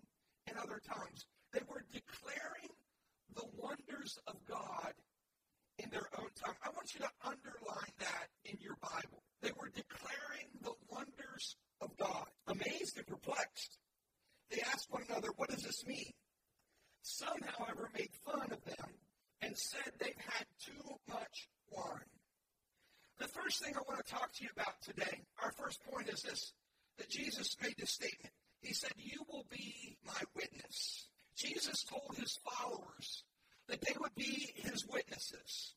in 0.51 0.57
other 0.57 0.81
tongues, 0.85 1.23
they 1.53 1.61
were 1.69 1.85
declaring 1.93 2.75
the 3.33 3.47
wonders 3.55 4.19
of 4.27 4.35
God 4.45 4.91
in 5.79 5.89
their 5.91 6.09
own 6.19 6.27
tongue. 6.35 6.59
I 6.61 6.71
want 6.75 6.93
you 6.93 6.99
to 6.99 7.09
underline 7.23 7.95
that 7.99 8.27
in 8.43 8.57
your 8.59 8.75
Bible. 8.81 9.23
They 9.41 9.51
were 9.55 9.69
declaring 9.69 10.51
the 10.61 10.73
wonders 10.89 11.55
of 11.79 11.95
God. 11.95 12.25
Amazed 12.47 12.97
and 12.97 13.07
perplexed, 13.07 13.77
they 14.51 14.59
asked 14.59 14.91
one 14.91 15.03
another, 15.07 15.29
What 15.37 15.51
does 15.51 15.63
this 15.63 15.85
mean? 15.87 16.11
Some, 17.01 17.39
however, 17.57 17.89
made 17.93 18.11
fun 18.25 18.51
of 18.51 18.61
them 18.65 18.91
and 19.41 19.57
said 19.57 19.93
they've 19.99 20.19
had 20.19 20.47
too 20.59 20.99
much 21.07 21.47
wine. 21.71 22.11
The 23.19 23.29
first 23.29 23.63
thing 23.63 23.73
I 23.77 23.87
want 23.87 24.05
to 24.05 24.11
talk 24.11 24.33
to 24.33 24.43
you 24.43 24.49
about 24.51 24.81
today, 24.81 25.21
our 25.41 25.53
first 25.53 25.79
point 25.89 26.09
is 26.09 26.23
this 26.23 26.51
that 26.97 27.09
Jesus 27.09 27.55
made 27.61 27.75
this 27.77 27.91
statement. 27.91 28.33
He 28.65 28.73
said, 28.73 28.91
You 28.97 29.23
will 29.31 29.45
be 29.49 29.97
my 30.05 30.21
witness. 30.35 31.07
Jesus 31.37 31.83
told 31.83 32.15
his 32.17 32.39
followers 32.43 33.23
that 33.67 33.81
they 33.81 33.93
would 33.99 34.15
be 34.15 34.53
his 34.55 34.85
witnesses. 34.87 35.75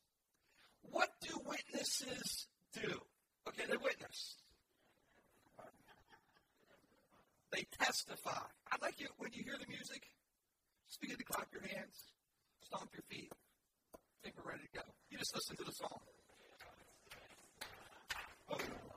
What 0.81 1.09
do 1.21 1.39
witnesses 1.45 2.47
do? 2.73 2.99
Okay, 3.47 3.63
they 3.69 3.77
witness. 3.77 4.37
They 7.51 7.65
testify. 7.79 8.41
I 8.71 8.75
like 8.81 8.99
you 8.99 9.07
when 9.17 9.31
you 9.33 9.43
hear 9.43 9.57
the 9.59 9.67
music, 9.67 10.03
just 10.87 11.01
begin 11.01 11.17
to 11.17 11.23
clap 11.23 11.47
your 11.51 11.61
hands, 11.61 12.13
stomp 12.61 12.89
your 12.93 13.03
feet 13.09 13.31
I 13.93 14.23
think 14.23 14.35
we're 14.37 14.51
ready 14.51 14.63
to 14.63 14.79
go. 14.79 14.85
You 15.09 15.17
just 15.17 15.33
listen 15.33 15.55
to 15.57 15.63
the 15.63 15.71
song. 15.71 15.99
don't 18.49 18.88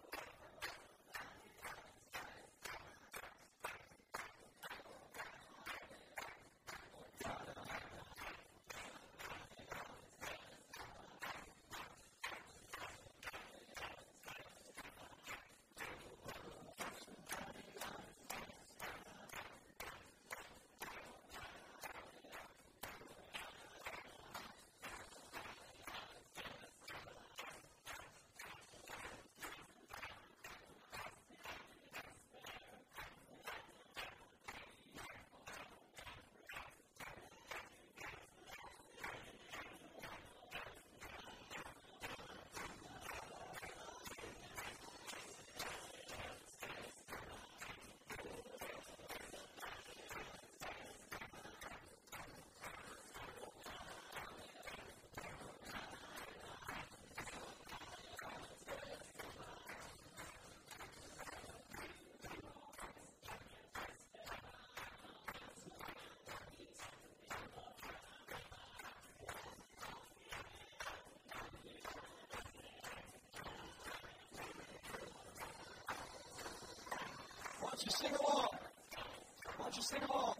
you 77.84 77.90
sing 77.90 78.12
along? 78.14 78.48
Why 79.56 79.64
don't 79.64 79.76
you 79.76 79.82
sing 79.82 80.02
along? 80.08 80.34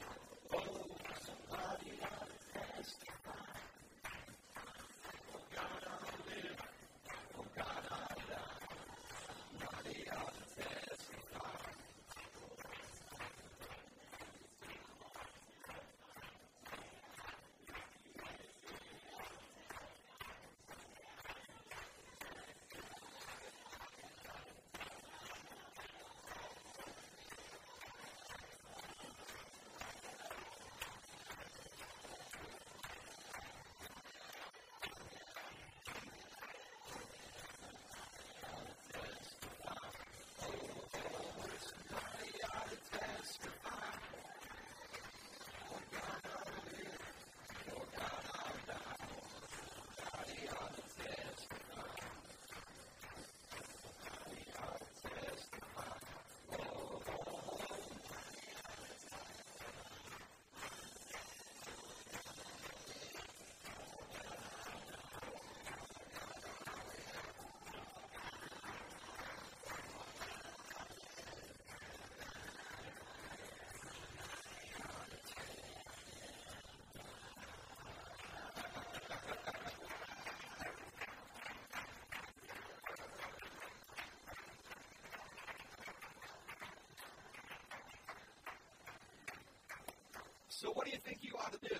So 90.63 90.71
what 90.71 90.87
do 90.87 90.93
you 90.93 91.03
think 91.03 91.19
you 91.23 91.35
ought 91.43 91.51
to 91.51 91.59
do? 91.59 91.75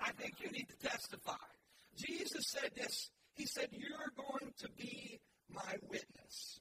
I 0.00 0.10
think 0.12 0.40
you 0.40 0.50
need 0.50 0.72
to 0.72 0.88
testify. 0.88 1.44
Jesus 1.94 2.48
said 2.48 2.70
this. 2.74 3.10
He 3.34 3.44
said, 3.44 3.68
You're 3.72 4.08
going 4.16 4.54
to 4.64 4.68
be 4.78 5.20
my 5.52 5.76
witness. 5.82 6.60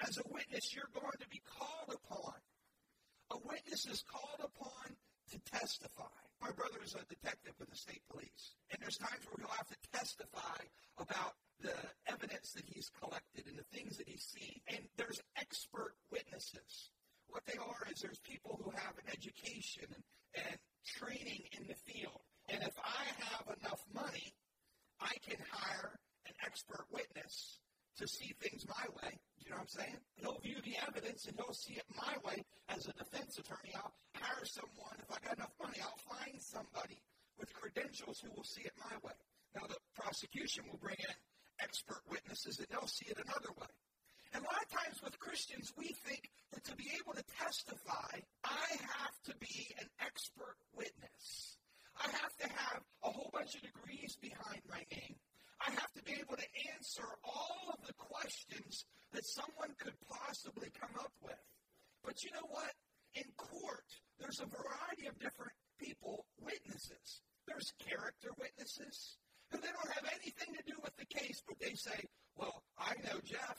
As 0.00 0.18
a 0.18 0.26
witness, 0.26 0.74
you're 0.74 0.90
going 0.92 1.14
to 1.20 1.28
be 1.28 1.40
called 1.46 1.94
upon. 1.94 2.34
A 3.30 3.38
witness 3.46 3.86
is 3.86 4.02
called 4.02 4.42
upon 4.42 4.98
to 5.30 5.38
testify. 5.46 6.18
My 6.42 6.50
brother 6.58 6.82
is 6.82 6.96
a 6.98 7.06
detective 7.06 7.54
with 7.60 7.70
the 7.70 7.76
state 7.76 8.02
police, 8.10 8.58
and 8.72 8.82
there's 8.82 8.98
times 8.98 9.22
where 9.30 9.46
he'll 9.46 9.54
have 9.54 9.70
to 9.70 9.78
testify 9.94 10.58
about 10.98 11.38
the 11.62 11.76
evidence 12.10 12.50
that 12.56 12.64
he's 12.66 12.90
collected 12.98 13.46
and 13.46 13.56
the 13.56 13.70
things 13.70 13.96
that 13.98 14.08
he's 14.08 14.26
seen. 14.26 14.58
And 14.66 14.80
there's 14.96 15.20
expert 15.38 15.94
witnesses. 16.10 16.90
What 17.30 17.46
they 17.46 17.58
are 17.58 17.86
is 17.90 18.00
there's 18.00 18.18
people 18.18 18.58
who 18.62 18.70
have 18.70 18.98
an 18.98 19.06
education 19.12 19.86
and, 19.86 20.04
and 20.34 20.58
training 20.84 21.46
in 21.54 21.66
the 21.68 21.78
field. 21.86 22.20
And 22.48 22.62
if 22.62 22.74
I 22.82 23.06
have 23.30 23.46
enough 23.62 23.80
money, 23.94 24.34
I 25.00 25.14
can 25.22 25.38
hire 25.50 25.98
an 26.26 26.34
expert 26.44 26.86
witness 26.90 27.60
to 27.98 28.08
see 28.08 28.34
things 28.40 28.66
my 28.66 28.86
way. 29.02 29.20
You 29.38 29.50
know 29.50 29.62
what 29.62 29.62
I'm 29.62 29.68
saying? 29.68 29.96
He'll 30.16 30.38
view 30.40 30.58
evidence 31.20 31.26
and 31.26 31.36
he'll 31.36 31.54
see 31.54 31.74
it 31.74 31.84
my 31.96 32.14
way 32.24 32.44
as 32.68 32.86
a 32.86 32.92
defense 32.92 33.38
attorney. 33.38 33.74
I'll 33.74 33.92
hire 34.14 34.44
someone. 34.44 34.96
If 34.98 35.10
I 35.10 35.18
got 35.26 35.36
enough 35.36 35.54
money, 35.60 35.78
I'll 35.82 36.16
find 36.16 36.40
somebody 36.40 37.00
with 37.38 37.52
credentials 37.54 38.20
who 38.20 38.30
will 38.36 38.44
see 38.44 38.62
it 38.62 38.72
my 38.78 38.96
way. 39.02 39.16
Now, 39.54 39.66
the 39.66 39.76
prosecution 39.96 40.64
will 40.70 40.78
bring 40.78 40.96
in 40.98 41.14
expert 41.60 42.02
witnesses 42.08 42.58
and 42.58 42.68
they'll 42.70 42.88
see 42.88 43.06
it 43.08 43.18
another 43.18 43.52
way. 43.58 43.72
And 44.32 44.44
a 44.44 44.46
lot 44.46 44.62
of 44.62 44.70
times 44.70 45.02
with 45.02 45.18
Christians, 45.18 45.72
we 45.76 45.92
think 46.06 46.30
that 46.52 46.64
to 46.64 46.76
be 46.76 46.86
able 47.02 47.14
to 47.14 47.24
testify, 47.42 48.22
I 48.44 48.68
have 48.78 49.16
to 49.26 49.34
be 49.40 49.74
an 49.80 49.88
expert 49.98 50.54
witness. 50.76 51.58
I 51.98 52.06
have 52.06 52.34
to 52.38 52.48
have 52.48 52.80
a 53.02 53.10
whole 53.10 53.30
bunch 53.32 53.56
of 53.56 53.62
degrees 53.62 54.16
behind 54.22 54.62
my 54.70 54.86
name. 54.94 55.18
I 55.60 55.70
have 55.72 55.92
to 55.92 56.02
be 56.02 56.12
able 56.12 56.36
to 56.36 56.48
answer 56.72 57.04
all 57.24 57.74
of 57.74 57.86
the 57.86 57.92
questions 57.92 58.86
that 59.12 59.26
someone 59.26 59.74
could 59.78 59.94
possibly 60.08 60.70
come 60.72 60.94
up 60.98 61.12
with. 61.22 61.42
But 62.04 62.22
you 62.22 62.30
know 62.32 62.46
what? 62.48 62.72
In 63.14 63.26
court, 63.36 63.84
there's 64.18 64.40
a 64.40 64.46
variety 64.60 65.08
of 65.08 65.18
different 65.18 65.56
people, 65.78 66.26
witnesses. 66.40 67.22
There's 67.46 67.72
character 67.80 68.30
witnesses 68.38 69.16
who 69.50 69.58
they 69.58 69.72
don't 69.72 69.94
have 69.96 70.06
anything 70.12 70.54
to 70.54 70.62
do 70.66 70.76
with 70.82 70.94
the 70.96 71.08
case, 71.08 71.42
but 71.46 71.58
they 71.58 71.74
say, 71.74 71.98
Well, 72.36 72.62
I 72.78 72.94
know 73.02 73.18
Jeff, 73.24 73.58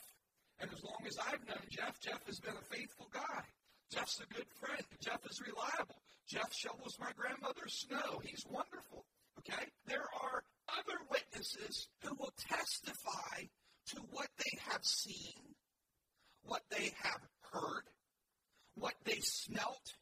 and 0.59 0.71
as 0.71 0.83
long 0.83 1.01
as 1.07 1.17
I've 1.17 1.45
known 1.47 1.65
Jeff, 1.69 1.99
Jeff 1.99 2.25
has 2.27 2.39
been 2.39 2.55
a 2.55 2.73
faithful 2.75 3.09
guy. 3.11 3.43
Jeff's 3.91 4.21
a 4.21 4.33
good 4.33 4.47
friend. 4.59 4.83
Jeff 5.01 5.19
is 5.29 5.41
reliable. 5.41 5.99
Jeff 6.27 6.53
shovels 6.53 6.97
my 6.99 7.11
grandmother's 7.17 7.73
snow. 7.73 8.21
He's 8.23 8.45
wonderful. 8.49 9.05
Okay? 9.39 9.65
There 9.85 10.07
are 10.21 10.43
other 10.69 10.99
witnesses 11.09 11.89
who 12.03 12.15
will 12.15 12.33
testify 12.37 13.49
to 13.87 14.01
what 14.11 14.29
they 14.37 14.57
have 14.69 14.85
seen, 14.85 15.55
what 16.43 16.61
they 16.69 16.93
have 17.01 17.21
heard, 17.51 17.83
what 18.75 18.93
they 19.03 19.19
smelt, 19.19 19.95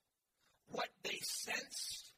what 0.71 0.89
they 1.03 1.19
sensed, 1.23 2.13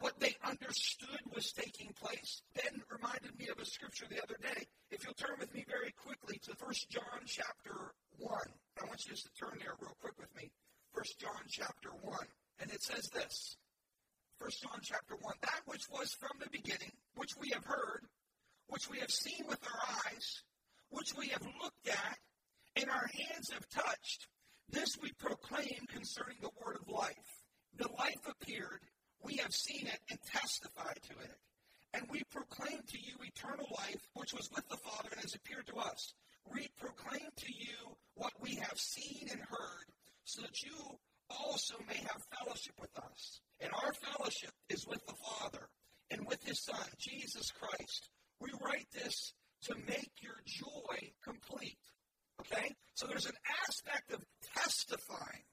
what 0.00 0.18
they 0.18 0.34
understood 0.44 1.20
was 1.34 1.52
taking 1.52 1.92
place. 1.92 2.42
Ben 2.54 2.82
reminded 2.90 3.38
me 3.38 3.48
of 3.48 3.58
a 3.60 3.64
scripture 3.64 4.06
the 4.10 4.22
other 4.22 4.36
day. 4.42 4.66
If 4.90 5.04
you'll 5.04 5.14
turn 5.14 5.36
with 5.38 5.54
me 5.54 5.64
very 5.68 5.92
quickly 5.92 6.38
to 6.44 6.52
1 6.58 6.72
John 6.90 7.22
chapter 7.26 7.94
1. 8.18 8.30
I 8.82 8.86
want 8.86 9.04
you 9.04 9.12
just 9.12 9.26
to 9.26 9.32
turn 9.38 9.58
there 9.60 9.74
real 9.80 9.96
quick 10.00 10.18
with 10.18 10.34
me. 10.36 10.50
1 10.92 11.04
John 11.20 11.42
chapter 11.48 11.90
1. 12.02 12.18
And 12.60 12.70
it 12.70 12.82
says 12.82 13.08
this. 13.14 13.56
1 14.38 14.50
John 14.62 14.80
chapter 14.82 15.14
1. 15.20 15.34
That 15.42 15.60
which 15.66 15.88
was 15.90 16.12
from 16.14 16.38
the 16.40 16.50
beginning, 16.50 16.92
which 17.16 17.36
we 17.38 17.50
have 17.54 17.64
heard, 17.64 18.02
which 18.68 18.90
we 18.90 18.98
have 18.98 19.10
seen 19.10 19.44
with 19.48 19.60
our 19.64 19.96
eyes, 20.06 20.42
which 20.90 21.14
we 21.16 21.28
have 21.28 21.42
looked 21.62 21.88
at, 21.88 22.18
and 22.76 22.90
our 22.90 23.08
hands 23.14 23.50
have 23.52 23.68
touched, 23.68 24.26
this 24.70 24.96
we 25.00 25.12
proclaim 25.18 25.86
concerning 25.88 26.36
the 26.40 26.50
word 26.64 26.76
of 26.80 26.88
life. 26.88 27.33
The 27.76 27.88
life 27.98 28.28
appeared, 28.28 28.80
we 29.22 29.36
have 29.36 29.52
seen 29.52 29.86
it 29.86 30.00
and 30.10 30.18
testified 30.22 30.98
to 31.08 31.12
it. 31.24 31.36
And 31.92 32.06
we 32.10 32.22
proclaim 32.30 32.80
to 32.88 32.98
you 32.98 33.14
eternal 33.22 33.66
life, 33.78 34.06
which 34.14 34.32
was 34.32 34.50
with 34.54 34.68
the 34.68 34.76
Father 34.76 35.08
and 35.12 35.20
has 35.20 35.34
appeared 35.34 35.66
to 35.68 35.76
us. 35.76 36.12
We 36.52 36.68
proclaim 36.78 37.28
to 37.36 37.52
you 37.52 37.96
what 38.14 38.32
we 38.40 38.56
have 38.56 38.78
seen 38.78 39.28
and 39.30 39.40
heard, 39.40 39.86
so 40.24 40.42
that 40.42 40.62
you 40.62 40.74
also 41.30 41.74
may 41.88 41.96
have 41.96 42.22
fellowship 42.38 42.74
with 42.80 42.96
us. 42.98 43.40
And 43.60 43.70
our 43.72 43.92
fellowship 43.92 44.52
is 44.68 44.86
with 44.86 45.04
the 45.06 45.14
Father 45.14 45.68
and 46.10 46.26
with 46.26 46.42
His 46.44 46.62
Son, 46.62 46.86
Jesus 46.98 47.50
Christ. 47.52 48.08
We 48.40 48.50
write 48.64 48.88
this 48.92 49.32
to 49.62 49.74
make 49.86 50.12
your 50.20 50.36
joy 50.44 51.12
complete. 51.22 51.78
Okay? 52.40 52.74
So 52.94 53.06
there's 53.06 53.26
an 53.26 53.38
aspect 53.68 54.12
of 54.12 54.22
testifying. 54.54 55.44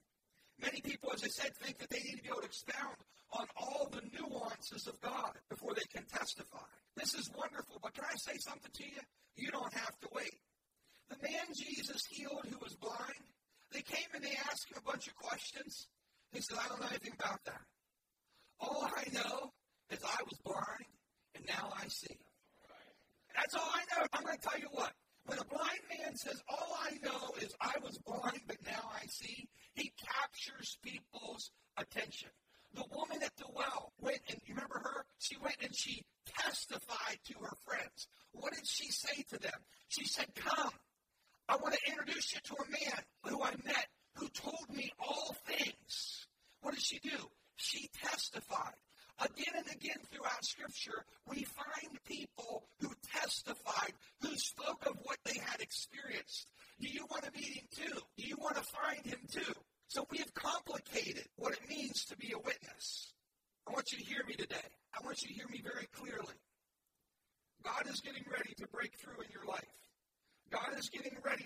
Many 0.62 0.80
people, 0.80 1.10
as 1.12 1.24
I 1.24 1.28
said, 1.28 1.50
think 1.56 1.78
that 1.78 1.90
they 1.90 1.98
need 1.98 2.16
to 2.18 2.22
be 2.22 2.28
able 2.28 2.40
to 2.40 2.46
expound 2.46 2.96
on 3.32 3.46
all 3.56 3.88
the 3.90 4.02
nuances 4.14 4.86
of 4.86 5.00
God 5.00 5.32
before 5.50 5.74
they 5.74 5.86
can 5.92 6.04
testify. 6.06 6.62
This 6.96 7.14
is 7.14 7.30
wonderful, 7.34 7.80
but 7.82 7.94
can 7.94 8.04
I 8.04 8.14
say 8.16 8.38
something 8.38 8.70
to 8.70 8.84
you? 8.84 9.02
You 9.36 9.50
don't 9.50 9.72
have 9.74 9.98
to 10.00 10.08
wait. 10.12 10.38
The 11.10 11.16
man 11.22 11.46
Jesus 11.56 12.06
healed 12.10 12.46
who 12.48 12.58
was 12.62 12.76
blind, 12.76 13.26
they 13.72 13.82
came 13.82 14.06
and 14.14 14.22
they 14.22 14.36
asked 14.48 14.70
him 14.70 14.78
a 14.78 14.90
bunch 14.90 15.08
of 15.08 15.16
questions. 15.16 15.88
He 16.32 16.40
said, 16.40 16.58
I 16.62 16.68
don't 16.68 16.80
know 16.80 16.88
anything 16.88 17.14
about 17.18 17.42
that. 17.44 17.60
All 18.60 18.86
I 18.86 19.04
know 19.12 19.50
is 19.90 19.98
I 20.04 20.22
was 20.22 20.38
blind 20.44 20.92
and 21.34 21.44
now 21.46 21.72
I 21.76 21.88
see. 21.88 22.16
That's 23.34 23.54
all 23.54 23.70
I 23.72 23.82
know. 23.90 24.06
I'm 24.12 24.24
going 24.24 24.36
to 24.36 24.48
tell 24.48 24.60
you 24.60 24.68
what. 24.72 24.92
When 25.24 25.38
a 25.38 25.44
blind 25.44 25.82
man 25.88 26.16
says, 26.16 26.42
All 26.48 26.76
I 26.82 26.98
know 27.02 27.30
is 27.40 27.54
I 27.60 27.74
was 27.82 27.96
blind, 27.98 28.40
but 28.46 28.56
now 28.66 28.90
I 28.92 29.06
see, 29.06 29.48
he 29.82 29.92
captures 29.98 30.78
people's 30.82 31.50
attention. 31.76 32.28
The 32.74 32.84
woman 32.94 33.18
at 33.22 33.36
the 33.36 33.50
well 33.52 33.92
went 34.00 34.20
and 34.28 34.40
you 34.46 34.54
remember 34.54 34.78
her? 34.78 35.04
She 35.18 35.36
went 35.42 35.56
and 35.60 35.74
she 35.74 36.04
testified 36.38 37.18
to 37.26 37.34
her 37.42 37.56
friends. 37.66 38.06
What 38.32 38.54
did 38.54 38.66
she 38.66 38.90
say 38.92 39.24
to 39.30 39.38
them? 39.38 39.58
She 39.88 40.04
said, 40.04 40.26
Come, 40.36 40.70
I 41.48 41.56
want 41.56 41.74
to 41.74 41.90
introduce 41.90 42.32
you 42.32 42.40
to 42.44 42.54
a 42.62 42.70
man 42.70 43.00
who 43.24 43.42
I 43.42 43.50
met 43.64 43.86
who 44.14 44.28
told 44.28 44.70
me 44.70 44.92
all 45.00 45.34
things. 45.46 46.26
What 46.60 46.74
did 46.74 46.82
she 46.82 47.00
do? 47.00 47.18
She 47.56 47.90
testified. 48.04 48.78
Again 49.20 49.54
and 49.56 49.66
again 49.66 49.98
throughout 50.10 50.44
Scripture, 50.44 51.04
we 51.28 51.44
find 51.44 51.98
people 52.06 52.64
who 52.80 52.90
testified, 53.20 53.92
who 54.20 54.36
spoke 54.36 54.86
of 54.86 54.96
what 55.02 55.18
they 55.24 55.38
had 55.38 55.60
experienced. 55.60 56.46
Do 56.80 56.88
you 56.88 57.04
want 57.10 57.24
to 57.24 57.32
meet 57.32 57.52
him 57.52 57.66
too? 57.74 58.00
Do 58.16 58.26
you 58.26 58.36
want 58.36 58.56
to 58.56 58.62
find 58.62 59.04
him 59.04 59.20
too? 59.30 59.54
So 59.92 60.06
we 60.10 60.16
have 60.24 60.32
complicated 60.32 61.28
what 61.36 61.52
it 61.52 61.68
means 61.68 62.06
to 62.06 62.16
be 62.16 62.32
a 62.32 62.38
witness. 62.38 63.12
I 63.68 63.72
want 63.72 63.92
you 63.92 63.98
to 63.98 64.04
hear 64.04 64.24
me 64.26 64.32
today. 64.32 64.72
I 64.88 65.04
want 65.04 65.20
you 65.20 65.28
to 65.28 65.34
hear 65.34 65.44
me 65.52 65.60
very 65.62 65.86
clearly. 65.92 66.32
God 67.62 67.84
is 67.92 68.00
getting 68.00 68.24
ready 68.32 68.54
to 68.56 68.66
break 68.68 68.96
through 68.96 69.20
in 69.20 69.30
your 69.30 69.44
life. 69.44 69.68
God 70.50 70.78
is 70.78 70.88
getting 70.88 71.12
ready 71.22 71.44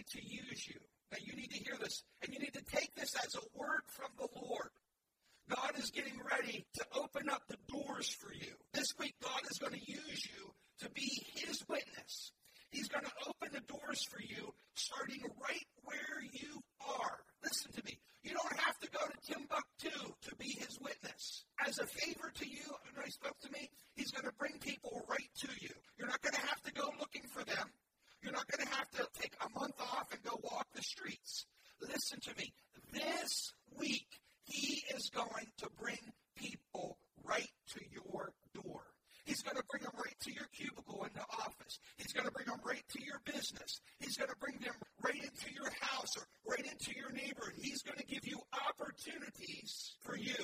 your 43.16 43.34
business. 43.34 43.80
He's 44.00 44.16
going 44.16 44.30
to 44.30 44.36
bring 44.36 44.58
them 44.60 44.74
right 45.02 45.14
into 45.14 45.54
your 45.54 45.70
house 45.80 46.16
or 46.16 46.24
right 46.48 46.64
into 46.64 46.92
your 46.96 47.10
neighborhood. 47.12 47.54
He's 47.56 47.82
going 47.82 47.98
to 47.98 48.06
give 48.06 48.26
you 48.26 48.40
opportunities 48.68 49.94
for 50.00 50.16
you. 50.16 50.36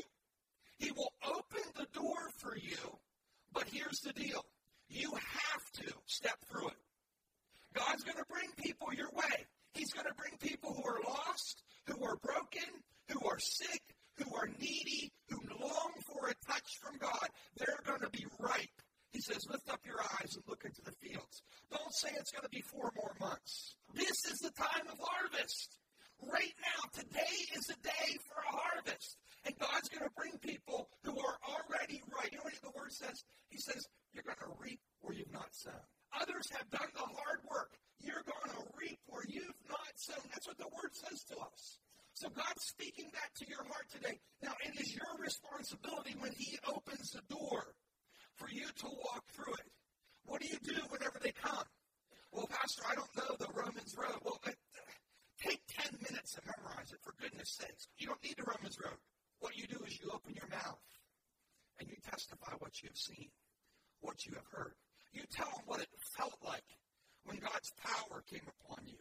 He 0.78 0.90
will 0.92 1.12
open 1.26 1.62
the 1.76 1.86
door 1.92 2.30
for 2.38 2.56
you. 2.56 2.98
But 3.52 3.64
here's 3.72 4.00
the 4.00 4.12
deal 4.12 4.44
you 4.88 5.10
have 5.12 5.86
to 5.86 5.92
step 6.06 6.38
through 6.50 6.68
it. 6.68 6.80
God's 7.74 8.04
going 8.04 8.18
to 8.18 8.24
bring 8.28 8.50
people 8.56 8.92
your 8.92 9.10
way. 9.12 9.46
He's 9.72 9.92
going 9.92 10.06
to 10.06 10.14
bring 10.14 10.36
people 10.38 10.74
who 10.74 10.84
are 10.84 11.00
lost, 11.06 11.62
who 11.86 12.04
are 12.04 12.16
broken, 12.16 12.68
who 13.08 13.26
are 13.26 13.38
sick, 13.38 13.80
who 14.16 14.34
are 14.34 14.48
needy, 14.58 15.10
who 15.28 15.38
long 15.60 15.92
for 16.06 16.28
a 16.28 16.34
touch 16.46 16.78
from 16.82 16.98
God. 16.98 17.28
They're 17.56 17.80
going 17.86 18.00
to 18.00 18.10
be 18.10 18.26
ripe 18.38 18.81
he 19.12 19.21
says, 19.21 19.45
Lift 19.49 19.69
up 19.69 19.85
your 19.85 20.00
eyes 20.00 20.33
and 20.35 20.45
look 20.49 20.64
into 20.64 20.81
the 20.81 20.97
fields. 21.04 21.42
Don't 21.71 21.95
say 21.95 22.09
it's 22.16 22.33
going 22.33 22.45
to 22.45 22.52
be 22.52 22.64
four 22.73 22.90
more 22.97 23.12
months. 23.21 23.76
This 23.95 24.25
is 24.25 24.40
the 24.40 24.52
time 24.57 24.88
of 24.88 24.99
harvest. 24.99 25.76
Right 26.23 26.54
now, 26.62 26.81
today 26.95 27.37
is 27.52 27.64
the 27.69 27.76
day 27.83 28.09
for 28.25 28.40
a 28.40 28.57
harvest. 28.57 29.19
And 29.45 29.59
God's 29.59 29.90
going 29.90 30.07
to 30.07 30.16
bring 30.16 30.38
people 30.40 30.88
who 31.04 31.12
are 31.12 31.37
already 31.45 32.00
right. 32.14 32.31
You 32.31 32.38
know 32.38 32.47
what 32.49 32.57
the 32.62 32.78
word 32.78 32.92
says? 32.92 33.21
He 33.50 33.59
says, 33.59 33.85
You're 34.14 34.25
going 34.25 34.40
to 34.40 34.57
reap 34.57 34.81
where 35.00 35.12
you've 35.12 35.33
not 35.33 35.52
sown. 35.52 35.85
Others 36.16 36.49
have 36.57 36.69
done 36.71 36.88
the 36.95 37.04
hard 37.04 37.40
work. 37.45 37.76
You're 38.00 38.25
going 38.25 38.52
to 38.57 38.64
reap 38.81 38.99
where 39.07 39.25
you've 39.28 39.61
not 39.69 39.92
sown. 39.97 40.25
That's 40.33 40.47
what 40.47 40.59
the 40.59 40.73
word 40.73 40.92
says 40.95 41.21
to 41.33 41.37
us. 41.37 41.78
So 42.14 42.28
God's 42.28 42.64
speaking 42.64 43.11
that 43.12 43.31
to 43.40 43.45
your 43.49 43.64
heart 43.64 43.88
today. 43.92 44.21
Now, 44.42 44.52
it 44.64 44.78
is 44.81 44.95
your 44.95 45.16
responsibility 45.19 46.14
when 46.19 46.33
He 46.37 46.59
opens 46.69 47.11
the 47.12 47.23
door 47.28 47.75
for 48.36 48.48
you 48.48 48.66
to 48.66 48.86
walk 48.86 49.24
through 49.32 49.54
it. 49.54 49.68
What 50.24 50.40
do 50.40 50.48
you 50.48 50.58
do 50.62 50.80
whenever 50.88 51.18
they 51.20 51.32
come? 51.32 51.64
Well, 52.32 52.48
Pastor, 52.48 52.82
I 52.88 52.94
don't 52.94 53.16
know 53.16 53.36
the 53.38 53.52
Romans 53.52 53.94
Road. 53.98 54.18
Well, 54.24 54.40
uh, 54.46 54.50
take 55.38 55.60
10 55.68 55.98
minutes 56.08 56.36
and 56.36 56.46
memorize 56.46 56.92
it, 56.92 56.98
for 57.02 57.12
goodness 57.20 57.58
sakes. 57.60 57.88
You 57.98 58.06
don't 58.06 58.22
need 58.22 58.36
the 58.36 58.48
Romans 58.48 58.78
Road. 58.82 58.96
What 59.40 59.56
you 59.56 59.66
do 59.66 59.82
is 59.86 60.00
you 60.00 60.10
open 60.14 60.34
your 60.34 60.48
mouth 60.48 60.80
and 61.78 61.88
you 61.88 61.96
testify 62.08 62.52
what 62.58 62.80
you 62.82 62.88
have 62.88 62.96
seen, 62.96 63.28
what 64.00 64.24
you 64.24 64.34
have 64.34 64.46
heard. 64.50 64.74
You 65.12 65.22
tell 65.30 65.50
them 65.50 65.66
what 65.66 65.80
it 65.80 65.88
felt 66.16 66.38
like 66.44 66.64
when 67.24 67.38
God's 67.38 67.72
power 67.84 68.22
came 68.30 68.46
upon 68.48 68.86
you. 68.86 68.98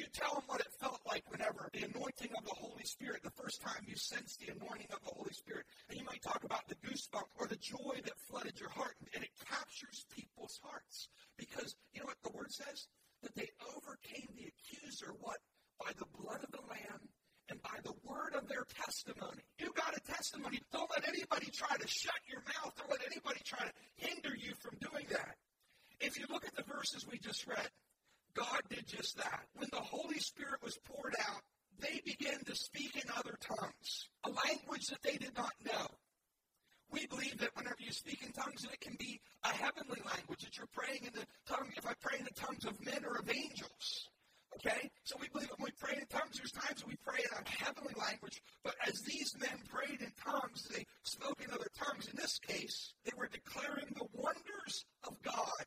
You 0.00 0.08
tell 0.16 0.32
them 0.32 0.48
what 0.48 0.64
it 0.64 0.72
felt 0.80 1.04
like 1.04 1.28
whenever 1.28 1.68
the 1.76 1.84
anointing 1.84 2.32
of 2.32 2.48
the 2.48 2.56
Holy 2.56 2.84
Spirit, 2.88 3.20
the 3.20 3.36
first 3.36 3.60
time 3.60 3.84
you 3.84 3.96
sensed 4.00 4.40
the 4.40 4.48
anointing 4.48 4.88
of 4.88 5.04
the 5.04 5.12
Holy 5.12 5.36
Spirit. 5.36 5.68
And 5.90 6.00
you 6.00 6.06
might 6.08 6.22
talk 6.22 6.40
about 6.42 6.64
the 6.72 6.80
goosebump 6.80 7.28
or 7.36 7.46
the 7.46 7.60
joy 7.60 8.00
that 8.00 8.16
flooded 8.24 8.58
your 8.58 8.70
heart. 8.70 8.96
And 9.12 9.22
it 9.22 9.28
captures 9.44 10.08
people's 10.08 10.58
hearts. 10.64 11.12
Because 11.36 11.76
you 11.92 12.00
know 12.00 12.06
what 12.06 12.16
the 12.24 12.32
word 12.32 12.48
says? 12.48 12.88
That 13.20 13.36
they 13.36 13.52
overcame 13.76 14.32
the 14.32 14.48
accuser, 14.48 15.12
what? 15.20 15.36
By 15.76 15.92
the 15.92 16.08
blood 16.16 16.40
of 16.48 16.50
the 16.50 16.64
Lamb 16.64 17.04
and 17.52 17.60
by 17.60 17.76
the 17.84 17.92
word 18.00 18.32
of 18.40 18.48
their 18.48 18.64
testimony. 18.72 19.44
You 19.60 19.68
got 19.76 19.92
a 19.92 20.00
testimony. 20.00 20.64
Don't 20.72 20.88
let 20.96 21.06
anybody 21.12 21.52
try 21.52 21.76
to 21.76 21.88
shut 21.88 22.16
your 22.24 22.40
mouth. 22.40 22.72
Don't 22.72 22.88
let 22.88 23.04
anybody 23.04 23.44
try 23.44 23.68
to 23.68 23.72
hinder 24.00 24.32
you 24.32 24.56
from 24.64 24.80
doing 24.80 25.04
that. 25.12 25.36
If 26.00 26.18
you 26.18 26.24
look 26.30 26.46
at 26.46 26.56
the 26.56 26.64
verses 26.64 27.04
we 27.04 27.18
just 27.18 27.46
read, 27.46 27.68
God 28.34 28.60
did 28.68 28.86
just 28.86 29.16
that. 29.16 29.46
When 29.54 29.68
the 29.72 29.80
Holy 29.80 30.18
Spirit 30.18 30.62
was 30.62 30.78
poured 30.84 31.14
out, 31.28 31.42
they 31.80 32.00
began 32.04 32.38
to 32.44 32.54
speak 32.54 32.96
in 32.96 33.10
other 33.16 33.36
tongues, 33.40 34.08
a 34.24 34.30
language 34.30 34.86
that 34.88 35.02
they 35.02 35.16
did 35.16 35.34
not 35.36 35.52
know. 35.64 35.86
We 36.92 37.06
believe 37.06 37.38
that 37.38 37.54
whenever 37.56 37.78
you 37.78 37.92
speak 37.92 38.22
in 38.24 38.32
tongues, 38.32 38.64
it 38.64 38.80
can 38.80 38.96
be 38.98 39.20
a 39.44 39.48
heavenly 39.48 40.02
language, 40.04 40.42
that 40.42 40.58
you're 40.58 40.66
praying 40.74 41.04
in 41.04 41.12
the 41.12 41.26
tongue, 41.46 41.70
if 41.76 41.86
I 41.86 41.94
pray 42.00 42.18
in 42.18 42.24
the 42.24 42.34
tongues 42.34 42.64
of 42.64 42.84
men 42.84 43.04
or 43.04 43.18
of 43.18 43.30
angels. 43.30 44.08
Okay? 44.56 44.90
So 45.04 45.16
we 45.20 45.28
believe 45.28 45.48
when 45.56 45.70
we 45.70 45.72
pray 45.78 45.96
in 45.96 46.06
tongues, 46.06 46.36
there's 46.36 46.50
times 46.50 46.84
we 46.84 46.96
pray 46.96 47.20
in 47.22 47.30
a 47.30 47.64
heavenly 47.64 47.94
language. 47.96 48.42
But 48.64 48.74
as 48.86 49.00
these 49.02 49.36
men 49.38 49.62
prayed 49.68 50.00
in 50.00 50.12
tongues, 50.22 50.68
they 50.74 50.84
spoke 51.04 51.40
in 51.44 51.52
other 51.52 51.70
tongues. 51.78 52.08
In 52.08 52.16
this 52.16 52.38
case, 52.38 52.92
they 53.04 53.12
were 53.16 53.28
declaring 53.28 53.94
the 53.94 54.08
wonders 54.12 54.84
of 55.06 55.20
God 55.22 55.64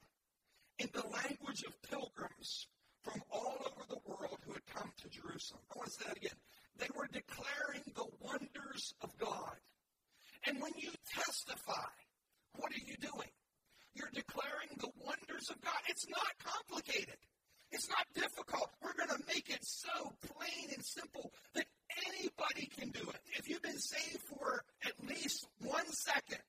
in 0.80 0.90
the 0.94 1.06
language 1.08 1.64
of 1.68 1.74
pilgrims 1.90 2.68
from 3.04 3.22
all 3.32 3.58
over 3.68 3.84
the 3.90 4.00
world 4.06 4.38
who 4.46 4.54
had 4.54 4.66
come 4.66 4.92
to 5.02 5.10
Jerusalem. 5.10 5.62
I 5.72 5.78
want 5.78 5.90
to 5.90 5.94
say 5.94 6.06
that 6.08 6.18
again. 6.18 6.40
They 6.80 6.90
were 6.96 7.08
declaring 7.12 7.84
the 7.96 8.08
wonders 8.22 8.94
of 9.02 9.16
God. 9.18 9.56
And 10.48 10.62
when 10.62 10.72
you 10.78 10.92
testify, 11.14 11.92
what 12.58 12.72
are 12.72 12.86
you 12.86 12.96
doing? 12.98 13.30
You're 13.94 14.12
declaring 14.14 14.74
the 14.80 14.90
wonders 15.06 15.50
of 15.50 15.62
God. 15.62 15.80
It's 15.88 16.08
not 16.10 16.32
complicated. 16.44 17.18
It's 17.72 17.90
not 17.90 18.06
difficult. 18.14 18.70
We're 18.82 18.94
going 18.94 19.10
to 19.18 19.26
make 19.28 19.50
it 19.50 19.64
so 19.64 20.14
plain 20.22 20.74
and 20.74 20.84
simple 20.84 21.32
that 21.56 21.66
anybody 22.08 22.70
can 22.78 22.90
do 22.90 23.10
it. 23.10 23.20
If 23.38 23.50
you've 23.50 23.62
been 23.62 23.80
saved 23.80 24.22
for 24.30 24.64
at 24.86 24.94
least 25.08 25.46
one 25.60 25.90
second, 25.92 26.42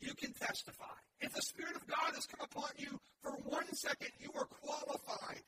you 0.00 0.14
can 0.14 0.32
testify. 0.32 0.94
If 1.20 1.34
the 1.34 1.42
Spirit 1.42 1.76
of 1.76 1.86
God 1.86 2.14
has 2.14 2.26
come 2.26 2.44
upon 2.44 2.70
you 2.76 3.00
for 3.22 3.32
one 3.44 3.72
second, 3.74 4.10
you 4.20 4.30
are 4.34 4.46
qualified 4.46 5.42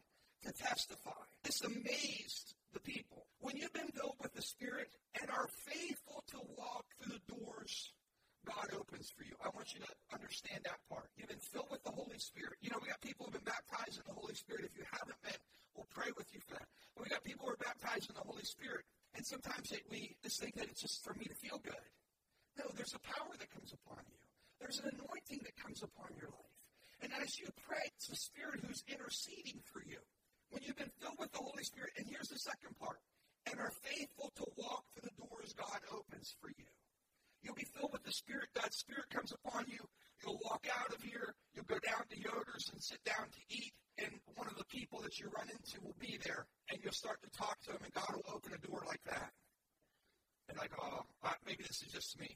to 0.44 0.52
testify. 0.52 1.22
This 1.44 1.62
amazed 1.62 2.54
the 2.72 2.80
people. 2.80 3.26
When 3.40 3.56
you've 3.56 3.72
been 3.72 3.88
filled 3.88 4.16
with 4.20 4.34
the 4.34 4.42
Spirit 4.42 4.88
and 5.20 5.30
are 5.30 5.48
faithful 5.66 6.24
to 6.28 6.38
walk 6.56 6.84
through 6.98 7.14
the 7.14 7.34
doors 7.34 7.92
God 8.46 8.70
opens 8.78 9.10
for 9.10 9.26
you. 9.26 9.34
I 9.42 9.50
want 9.50 9.74
you 9.74 9.82
to 9.82 9.90
understand 10.14 10.62
that 10.70 10.78
part. 10.86 11.10
You've 11.18 11.28
been 11.34 11.42
filled 11.42 11.66
with 11.66 11.82
the 11.82 11.90
Holy 11.90 12.14
Spirit. 12.22 12.54
You 12.62 12.70
know, 12.70 12.78
we 12.78 12.86
got 12.86 13.02
people 13.02 13.26
who've 13.26 13.34
been 13.34 13.50
baptized 13.50 13.98
in 13.98 14.06
the 14.06 14.14
Holy 14.14 14.38
Spirit. 14.38 14.70
If 14.70 14.78
you 14.78 14.86
haven't 14.86 15.18
been, 15.26 15.40
we'll 15.74 15.90
pray 15.90 16.14
with 16.14 16.30
you 16.30 16.38
for 16.46 16.54
that. 16.54 16.70
But 16.94 17.04
we 17.04 17.10
got 17.10 17.26
people 17.26 17.50
who 17.50 17.58
are 17.58 17.60
baptized 17.66 18.06
in 18.06 18.14
the 18.14 18.22
Holy 18.22 18.46
Spirit. 18.46 18.86
And 19.18 19.26
sometimes 19.26 19.74
it, 19.74 19.82
we 19.90 20.14
just 20.22 20.38
think 20.38 20.54
that 20.62 20.70
it's 20.70 20.80
just 20.80 21.02
for 21.02 21.12
me 21.18 21.26
to 21.26 21.34
feel 21.34 21.58
good. 21.58 21.86
No, 22.54 22.70
there's 22.78 22.94
a 22.94 23.02
power 23.02 23.34
that. 23.34 23.50
There's 24.66 24.82
an 24.82 24.98
anointing 24.98 25.46
that 25.46 25.54
comes 25.62 25.78
upon 25.86 26.10
your 26.18 26.26
life. 26.26 26.58
And 26.98 27.14
as 27.22 27.38
you 27.38 27.46
pray, 27.70 27.86
it's 27.94 28.10
the 28.10 28.18
Spirit 28.18 28.66
who's 28.66 28.82
interceding 28.90 29.62
for 29.62 29.78
you. 29.86 30.02
When 30.50 30.66
you've 30.66 30.74
been 30.74 30.90
filled 30.98 31.22
with 31.22 31.30
the 31.30 31.38
Holy 31.38 31.62
Spirit, 31.62 31.94
and 31.94 32.02
here's 32.10 32.34
the 32.34 32.42
second 32.42 32.74
part, 32.82 32.98
and 33.46 33.62
are 33.62 33.70
faithful 33.86 34.34
to 34.34 34.44
walk 34.58 34.82
through 34.90 35.06
the 35.06 35.14
doors 35.22 35.54
God 35.54 35.78
opens 35.94 36.34
for 36.42 36.50
you. 36.50 36.66
You'll 37.46 37.54
be 37.54 37.70
filled 37.78 37.94
with 37.94 38.02
the 38.02 38.10
Spirit. 38.10 38.50
God's 38.58 38.74
Spirit 38.74 39.06
comes 39.06 39.30
upon 39.30 39.70
you. 39.70 39.86
You'll 40.18 40.42
walk 40.42 40.66
out 40.66 40.90
of 40.90 40.98
here. 40.98 41.38
You'll 41.54 41.70
go 41.70 41.78
down 41.78 42.02
to 42.10 42.18
Yoder's 42.18 42.66
and 42.74 42.82
sit 42.82 42.98
down 43.06 43.30
to 43.30 43.40
eat. 43.46 43.70
And 44.02 44.18
one 44.34 44.50
of 44.50 44.58
the 44.58 44.66
people 44.66 44.98
that 45.06 45.14
you 45.22 45.30
run 45.30 45.46
into 45.46 45.78
will 45.78 45.94
be 46.02 46.18
there. 46.26 46.42
And 46.74 46.82
you'll 46.82 46.90
start 46.90 47.22
to 47.22 47.30
talk 47.30 47.62
to 47.70 47.78
them, 47.78 47.86
and 47.86 47.94
God 47.94 48.18
will 48.18 48.34
open 48.34 48.50
a 48.50 48.58
door 48.66 48.82
like 48.82 49.06
that. 49.06 49.30
And 50.50 50.58
like, 50.58 50.74
oh, 50.74 51.06
maybe 51.46 51.62
this 51.62 51.86
is 51.86 51.94
just 51.94 52.18
me. 52.18 52.34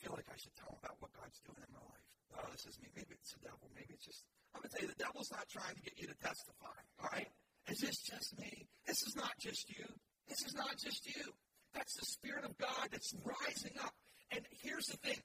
Feel 0.00 0.16
like 0.16 0.32
I 0.32 0.38
should 0.40 0.56
tell 0.56 0.72
them 0.72 0.80
about 0.80 0.96
what 1.04 1.12
God's 1.12 1.36
doing 1.44 1.60
in 1.60 1.72
my 1.76 1.84
life. 1.84 2.06
Oh, 2.40 2.48
this 2.52 2.64
is 2.64 2.80
me. 2.80 2.88
Maybe 2.96 3.12
it's 3.12 3.36
the 3.36 3.44
devil. 3.44 3.68
Maybe 3.76 3.92
it's 3.92 4.08
just. 4.08 4.24
I'm 4.56 4.64
going 4.64 4.72
to 4.72 4.72
tell 4.72 4.84
you, 4.88 4.92
the 4.96 5.02
devil's 5.04 5.30
not 5.30 5.44
trying 5.52 5.76
to 5.76 5.82
get 5.84 5.94
you 6.00 6.08
to 6.08 6.18
testify. 6.18 6.76
All 7.04 7.12
right? 7.12 7.28
Is 7.68 7.84
this 7.84 8.00
just 8.00 8.32
me? 8.40 8.66
This 8.88 9.04
is 9.04 9.14
not 9.14 9.36
just 9.38 9.68
you. 9.68 9.84
This 10.26 10.40
is 10.46 10.54
not 10.56 10.72
just 10.80 11.04
you. 11.04 11.36
That's 11.74 11.94
the 11.94 12.06
Spirit 12.06 12.44
of 12.44 12.56
God 12.56 12.88
that's 12.90 13.14
rising 13.22 13.76
up. 13.84 13.94
And 14.32 14.42
here's 14.62 14.86
the 14.86 14.96
thing 14.98 15.20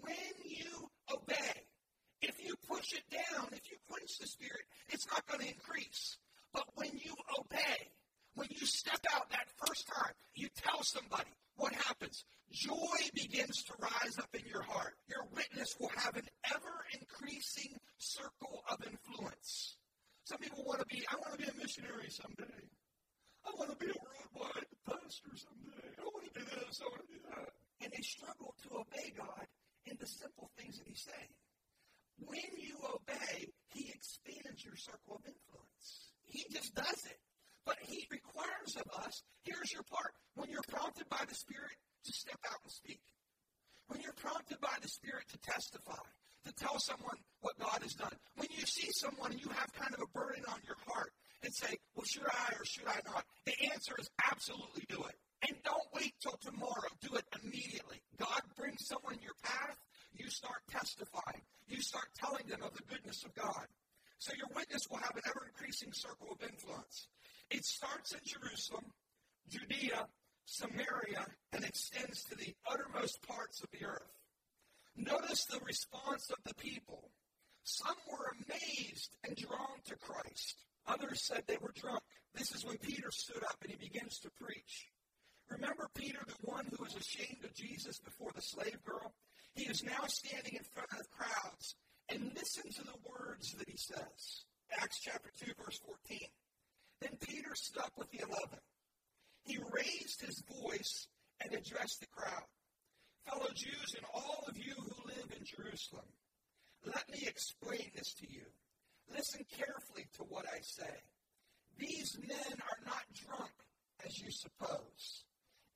when 0.00 0.34
you 0.44 0.90
obey, 1.08 1.54
if 2.22 2.36
you 2.44 2.54
push 2.68 2.92
it 2.92 3.06
down, 3.10 3.48
if 3.52 3.64
you 3.70 3.78
quench 3.88 4.18
the 4.20 4.26
Spirit, 4.26 4.62
it's 4.90 5.06
not 5.08 5.26
going 5.26 5.40
to 5.40 5.48
increase. 5.48 6.18
But 6.52 6.64
when 6.74 6.90
you 6.92 7.14
obey, 7.38 7.90
when 8.34 8.48
you 8.50 8.66
step 8.66 9.00
out 9.14 9.30
that 9.30 9.48
first 9.56 9.88
time, 9.88 10.12
you 10.34 10.48
tell 10.54 10.82
somebody 10.82 11.30
what 11.58 11.74
happens. 11.74 12.24
Joy 12.50 12.98
begins 13.14 13.62
to 13.64 13.74
rise 13.78 14.16
up 14.18 14.30
in 14.32 14.46
your 14.46 14.62
heart. 14.62 14.94
Your 15.08 15.26
witness 15.34 15.76
will 15.78 15.90
have 15.96 16.16
an 16.16 16.26
ever 16.54 16.76
increasing 16.98 17.76
circle 17.98 18.62
of 18.70 18.78
influence. 18.86 19.76
Some 20.24 20.38
people 20.38 20.64
want 20.64 20.80
to 20.80 20.86
be, 20.86 21.04
I 21.10 21.16
want 21.16 21.38
to 21.38 21.38
be 21.38 21.50
a 21.50 21.60
missionary 21.60 22.08
someday. 22.08 22.62
I 23.44 23.50
want 23.58 23.70
to 23.70 23.76
be 23.76 23.90
a 23.90 23.98
worldwide 24.00 24.70
pastor 24.86 25.34
someday. 25.34 25.88
I 25.98 26.04
want 26.04 26.24
to 26.32 26.40
do 26.40 26.44
this. 26.46 26.80
I 26.80 26.86
want 26.88 27.02
to 27.04 27.12
do 27.12 27.20
that. 27.28 27.48
And 27.82 27.92
they 27.92 28.02
struggle 28.02 28.54
to 28.62 28.68
obey 28.78 29.12
God 29.16 29.46
in 29.86 29.96
the 30.00 30.06
simple 30.06 30.50
things 30.56 30.78
that 30.78 30.86
He's 30.86 31.04
saying. 31.04 31.32
When 32.18 32.50
you 32.58 32.76
obey, 32.86 33.50
He 33.74 33.90
expands 33.92 34.64
your 34.64 34.76
circle 34.76 35.20
of 35.20 35.24
influence. 35.26 36.12
He 36.24 36.44
just 36.52 36.74
does 36.74 37.02
it. 37.06 37.18
But 37.68 37.76
He 37.84 38.08
requires 38.08 38.80
of 38.80 38.88
us, 39.04 39.20
here's 39.44 39.70
your 39.70 39.84
part. 39.84 40.16
When 40.40 40.48
you're 40.48 40.64
prompted 40.72 41.04
by 41.12 41.20
the 41.28 41.36
Spirit, 41.36 41.76
to 42.08 42.12
step 42.16 42.40
out 42.48 42.64
and 42.64 42.72
speak. 42.72 43.04
When 43.88 44.00
you're 44.00 44.16
prompted 44.16 44.56
by 44.64 44.72
the 44.80 44.88
Spirit 44.88 45.28
to 45.28 45.38
testify, 45.44 46.00
to 46.48 46.52
tell 46.56 46.80
someone 46.80 47.20
what 47.44 47.60
God 47.60 47.84
has 47.84 47.92
done. 47.92 48.16
When 48.36 48.48
you 48.56 48.64
see 48.64 48.88
someone 48.92 49.32
and 49.32 49.40
you 49.40 49.50
have 49.52 49.68
kind 49.76 49.92
of 49.92 50.00
a 50.00 50.08
burden 50.16 50.44
on 50.48 50.64
your 50.64 50.80
heart, 50.88 51.12
and 51.42 51.54
say, 51.54 51.76
well, 51.94 52.04
should 52.04 52.26
I 52.26 52.54
or 52.58 52.64
should 52.64 52.88
I 52.88 52.98
not? 53.06 53.24
The 53.44 53.54
answer 53.70 53.94
is 53.98 54.10
absolutely 54.30 54.84
do 54.88 55.04
it. 55.04 55.14
And 55.46 55.54
don't 55.62 55.86
wait 55.94 56.14
till 56.20 56.34
tomorrow. 56.40 56.90
Do 57.00 57.14
it 57.14 57.24
immediately. 57.42 58.02
God 58.18 58.42
brings 58.56 58.86
someone 58.86 59.14
in 59.14 59.22
your 59.22 59.38
path. 59.44 59.78
You 60.16 60.28
start 60.30 60.58
testifying. 60.68 61.42
You 61.68 61.80
start 61.80 62.08
telling 62.18 62.46
them 62.48 62.62
of 62.62 62.74
the 62.74 62.82
goodness 62.90 63.22
of 63.24 63.34
God. 63.34 63.66
So 64.18 64.32
your 64.34 64.50
witness 64.56 64.82
will 64.90 64.98
have 64.98 65.14
an 65.14 65.22
ever 65.30 65.46
increasing 65.46 65.92
circle 65.92 66.34
of 66.34 66.42
influence. 66.42 67.06
It 67.50 67.64
starts 67.64 68.12
in 68.12 68.20
Jerusalem, 68.24 68.84
Judea, 69.48 70.06
Samaria, 70.44 71.26
and 71.52 71.64
extends 71.64 72.24
to 72.24 72.34
the 72.34 72.54
uttermost 72.70 73.22
parts 73.22 73.62
of 73.62 73.68
the 73.72 73.86
earth. 73.86 74.12
Notice 74.96 75.44
the 75.44 75.60
response 75.60 76.30
of 76.30 76.38
the 76.44 76.54
people. 76.54 77.10
Some 77.62 77.96
were 78.10 78.34
amazed 78.34 79.16
and 79.24 79.36
drawn 79.36 79.80
to 79.86 79.96
Christ. 79.96 80.56
Others 80.86 81.22
said 81.22 81.44
they 81.46 81.58
were 81.60 81.72
drunk. 81.74 82.02
This 82.34 82.54
is 82.54 82.64
when 82.64 82.78
Peter 82.78 83.10
stood 83.10 83.42
up 83.44 83.56
and 83.62 83.70
he 83.70 83.76
begins 83.76 84.18
to 84.20 84.30
preach. 84.30 84.88
Remember 85.50 85.88
Peter, 85.94 86.20
the 86.26 86.50
one 86.50 86.66
who 86.66 86.82
was 86.82 86.94
ashamed 86.94 87.44
of 87.44 87.54
Jesus 87.54 87.98
before 87.98 88.30
the 88.34 88.42
slave 88.42 88.82
girl? 88.84 89.14
He 89.54 89.64
is 89.64 89.82
now 89.82 90.06
standing 90.06 90.54
in 90.54 90.64
front 90.74 90.92
of 90.92 91.10
crowds 91.10 91.76
and 92.08 92.32
listen 92.34 92.70
to 92.72 92.84
the 92.84 92.98
words 93.04 93.54
that 93.54 93.68
he 93.68 93.76
says. 93.76 94.44
Acts 94.80 95.00
chapter 95.00 95.30
2, 95.44 95.52
verse 95.64 95.80
14. 95.84 96.18
Then 97.00 97.16
Peter 97.20 97.48
up 97.82 97.92
with 97.96 98.10
the 98.10 98.20
eleven. 98.20 98.58
He 99.44 99.58
raised 99.72 100.20
his 100.20 100.42
voice 100.62 101.06
and 101.40 101.54
addressed 101.54 102.00
the 102.00 102.06
crowd. 102.06 102.44
Fellow 103.26 103.48
Jews 103.54 103.94
and 103.96 104.06
all 104.14 104.44
of 104.48 104.56
you 104.56 104.74
who 104.76 105.08
live 105.08 105.30
in 105.36 105.44
Jerusalem, 105.44 106.06
let 106.84 107.04
me 107.10 107.26
explain 107.26 107.90
this 107.94 108.14
to 108.14 108.26
you. 108.30 108.44
Listen 109.14 109.44
carefully 109.56 110.06
to 110.16 110.22
what 110.24 110.46
I 110.46 110.58
say. 110.62 110.94
These 111.78 112.18
men 112.26 112.58
are 112.60 112.84
not 112.86 113.02
drunk, 113.14 113.52
as 114.06 114.18
you 114.18 114.30
suppose. 114.30 115.24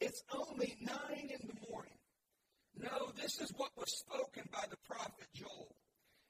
It's 0.01 0.23
only 0.35 0.77
nine 0.81 1.31
in 1.31 1.49
the 1.49 1.71
morning. 1.71 1.99
No, 2.77 3.13
this 3.17 3.41
is 3.41 3.53
what 3.57 3.71
was 3.77 3.99
spoken 3.99 4.45
by 4.53 4.65
the 4.71 4.79
prophet 4.89 5.29
Joel. 5.35 5.75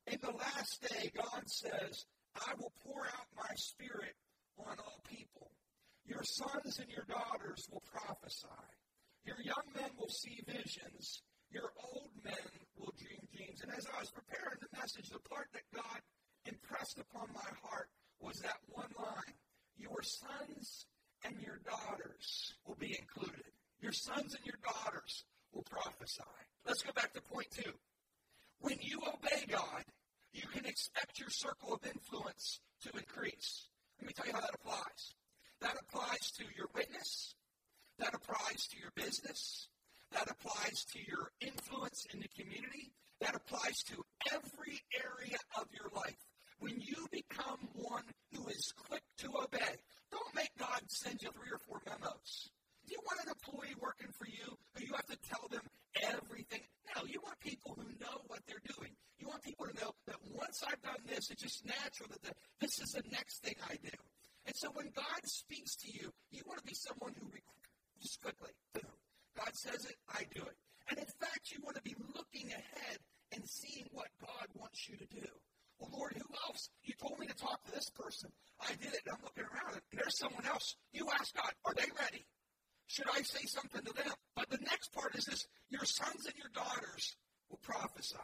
In 0.07 0.19
the 0.23 0.37
last 0.37 0.83
day, 0.83 1.11
God 1.17 1.49
says, 1.49 2.05
I 2.37 2.53
will 2.59 2.73
pour 2.85 3.07
out 3.07 3.27
my 3.37 3.55
spirit 3.55 4.15
on 4.59 4.77
all 4.79 5.01
people. 5.09 5.51
Your 6.05 6.23
sons 6.25 6.79
and 6.79 6.91
your 6.91 7.05
daughters 7.09 7.69
will 7.71 7.83
prophesy. 7.87 8.49
Your 9.25 9.41
young 9.41 9.67
men 9.75 9.91
will 9.99 10.11
see 10.11 10.43
visions. 10.47 11.23
Your 11.51 11.71
old 11.93 12.11
men 12.25 12.51
will 12.77 12.93
dream 12.99 13.23
dreams. 13.35 13.61
And 13.63 13.73
as 13.73 13.87
I 13.87 14.01
was 14.01 14.11
preparing 14.11 14.59
the 14.61 14.77
message, 14.77 15.09
the 15.11 15.21
part 15.29 15.49
that 15.53 15.63
God 15.75 16.01
impressed 16.47 16.99
upon 16.99 17.29
my 17.35 17.51
heart 17.63 17.89
was 18.21 18.39
that 18.41 18.59
one 18.69 18.91
line 18.99 19.35
Your 19.77 20.03
sons 20.03 20.87
and 21.25 21.35
your 21.41 21.59
daughters 21.65 22.55
will 22.67 22.77
be 22.77 22.97
included. 22.99 23.53
Your 23.81 23.93
sons 23.93 24.35
and 24.35 24.45
your 24.45 24.59
daughters 24.63 25.25
will 25.53 25.65
prophesy. 25.69 26.23
Let's 26.67 26.83
go 26.83 26.93
back 26.93 27.13
to 27.15 27.21
point 27.21 27.49
two. 27.51 27.73
When 28.61 28.79
you 28.81 28.99
obey 29.07 29.45
God, 29.51 29.85
you 30.33 30.47
can 30.53 30.65
expect 30.67 31.19
your 31.19 31.31
circle 31.31 31.75
of 31.75 31.81
influence 31.87 32.61
to 32.83 32.91
increase. 32.97 33.69
Let 34.03 34.09
me 34.09 34.15
tell 34.15 34.27
you 34.27 34.33
how 34.35 34.41
that 34.41 34.59
applies. 34.59 35.15
That 35.61 35.79
applies 35.79 36.33
to 36.33 36.45
your 36.59 36.67
witness. 36.75 37.37
That 38.01 38.15
applies 38.15 38.67
to 38.75 38.77
your 38.81 38.91
business. 38.97 39.69
That 40.11 40.29
applies 40.29 40.85
to 40.91 40.99
your 40.99 41.31
influence 41.41 42.05
in 42.13 42.19
the 42.19 42.27
community. 42.35 42.91
That 43.21 43.37
applies 43.37 43.79
to 43.95 44.03
every 44.35 44.83
area 44.91 45.39
of 45.57 45.69
your 45.71 45.87
life. 45.95 46.19
When 46.59 46.81
you 46.81 47.07
become 47.13 47.69
one 47.75 48.03
who 48.35 48.49
is 48.49 48.75
quick 48.91 49.05
to 49.19 49.29
obey, 49.39 49.79
don't 50.11 50.35
make 50.35 50.51
God 50.59 50.83
send 50.89 51.23
you 51.23 51.31
three 51.31 51.55
or 51.55 51.63
four 51.63 51.79
memos. 51.87 52.51
Do 52.89 52.99
you 52.99 53.01
want 53.07 53.23
an 53.23 53.31
employee 53.31 53.79
working 53.79 54.11
for 54.19 54.27
you 54.27 54.59
who 54.75 54.85
you 54.85 54.95
have 54.95 55.07
to 55.07 55.19
tell 55.31 55.47
them 55.47 55.63
everything? 56.11 56.67
No, 56.97 57.07
you 57.07 57.21
want 57.23 57.39
people 57.39 57.79
who 57.79 57.87
know 58.03 58.19
what 58.27 58.41
they're 58.49 58.67
doing. 58.67 58.99
You 59.23 59.31
want 59.31 59.47
people 59.47 59.71
to 59.71 59.75
know 59.79 59.95
that 60.11 60.19
once 60.35 60.67
I've 60.67 60.83
done 60.83 60.99
this, 61.07 61.31
it's 61.31 61.47
just 61.47 61.63
natural 61.63 62.11
that 62.11 62.27
the, 62.27 62.35
this 62.59 62.83
is 62.83 62.91
the 62.91 63.07
next 63.15 63.39
thing 63.47 63.55
I 63.71 63.79
do. 63.79 63.95
And 64.47 64.57
so 64.59 64.67
when 64.75 64.91
God 64.99 65.23
speaks 65.23 65.77
to 65.87 65.89
you, 65.95 66.11
you 66.35 66.43
want 66.45 66.59
to 66.59 66.67
be 66.67 66.75
someone 66.75 67.15
who 67.15 67.31
just 68.03 68.21
quickly, 68.21 68.51
boom. 68.75 68.91
God 69.39 69.55
says 69.55 69.87
it, 69.87 69.95
I 70.11 70.27
do 70.35 70.43
it. 70.43 70.59
And 70.91 70.99
in 70.99 71.07
fact, 71.23 71.55
you 71.55 71.63
want 71.63 71.77
to 71.77 71.87
be 71.87 71.95
looking 72.19 72.51
ahead 72.51 72.99
and 73.31 73.47
seeing 73.47 73.87
what 73.93 74.11
God 74.19 74.51
wants 74.59 74.89
you 74.89 74.97
to 74.97 75.07
do. 75.07 75.31
Well, 75.79 75.95
Lord, 75.95 76.19
who 76.19 76.27
else? 76.51 76.69
You 76.83 76.95
told 76.99 77.21
me 77.21 77.29
to 77.29 77.37
talk 77.39 77.63
to 77.67 77.71
this 77.71 77.91
person. 77.95 78.29
I 78.59 78.75
did 78.75 78.91
it, 78.91 79.07
I'm 79.07 79.23
looking 79.23 79.47
around, 79.47 79.79
and 79.79 79.87
there's 79.95 80.19
someone 80.19 80.47
else. 80.51 80.75
You 80.93 81.07
ask 81.15 81.31
God, 81.33 81.55
are 81.65 81.75
they 81.79 81.87
ready? 81.95 82.27
Should 82.89 83.07
I 83.07 83.23
say 83.23 83.47
something 83.47 83.87
to 83.87 83.95
them? 83.95 84.19
But 84.35 84.51
the 84.51 84.59
next 84.67 84.93
part 84.93 85.15
is 85.15 85.27
this 85.27 85.47
your 85.71 85.85
sons 85.85 86.27
and 86.27 86.35
your 86.35 86.51
daughters 86.51 87.15
will 87.49 87.63
prophesy. 87.63 88.19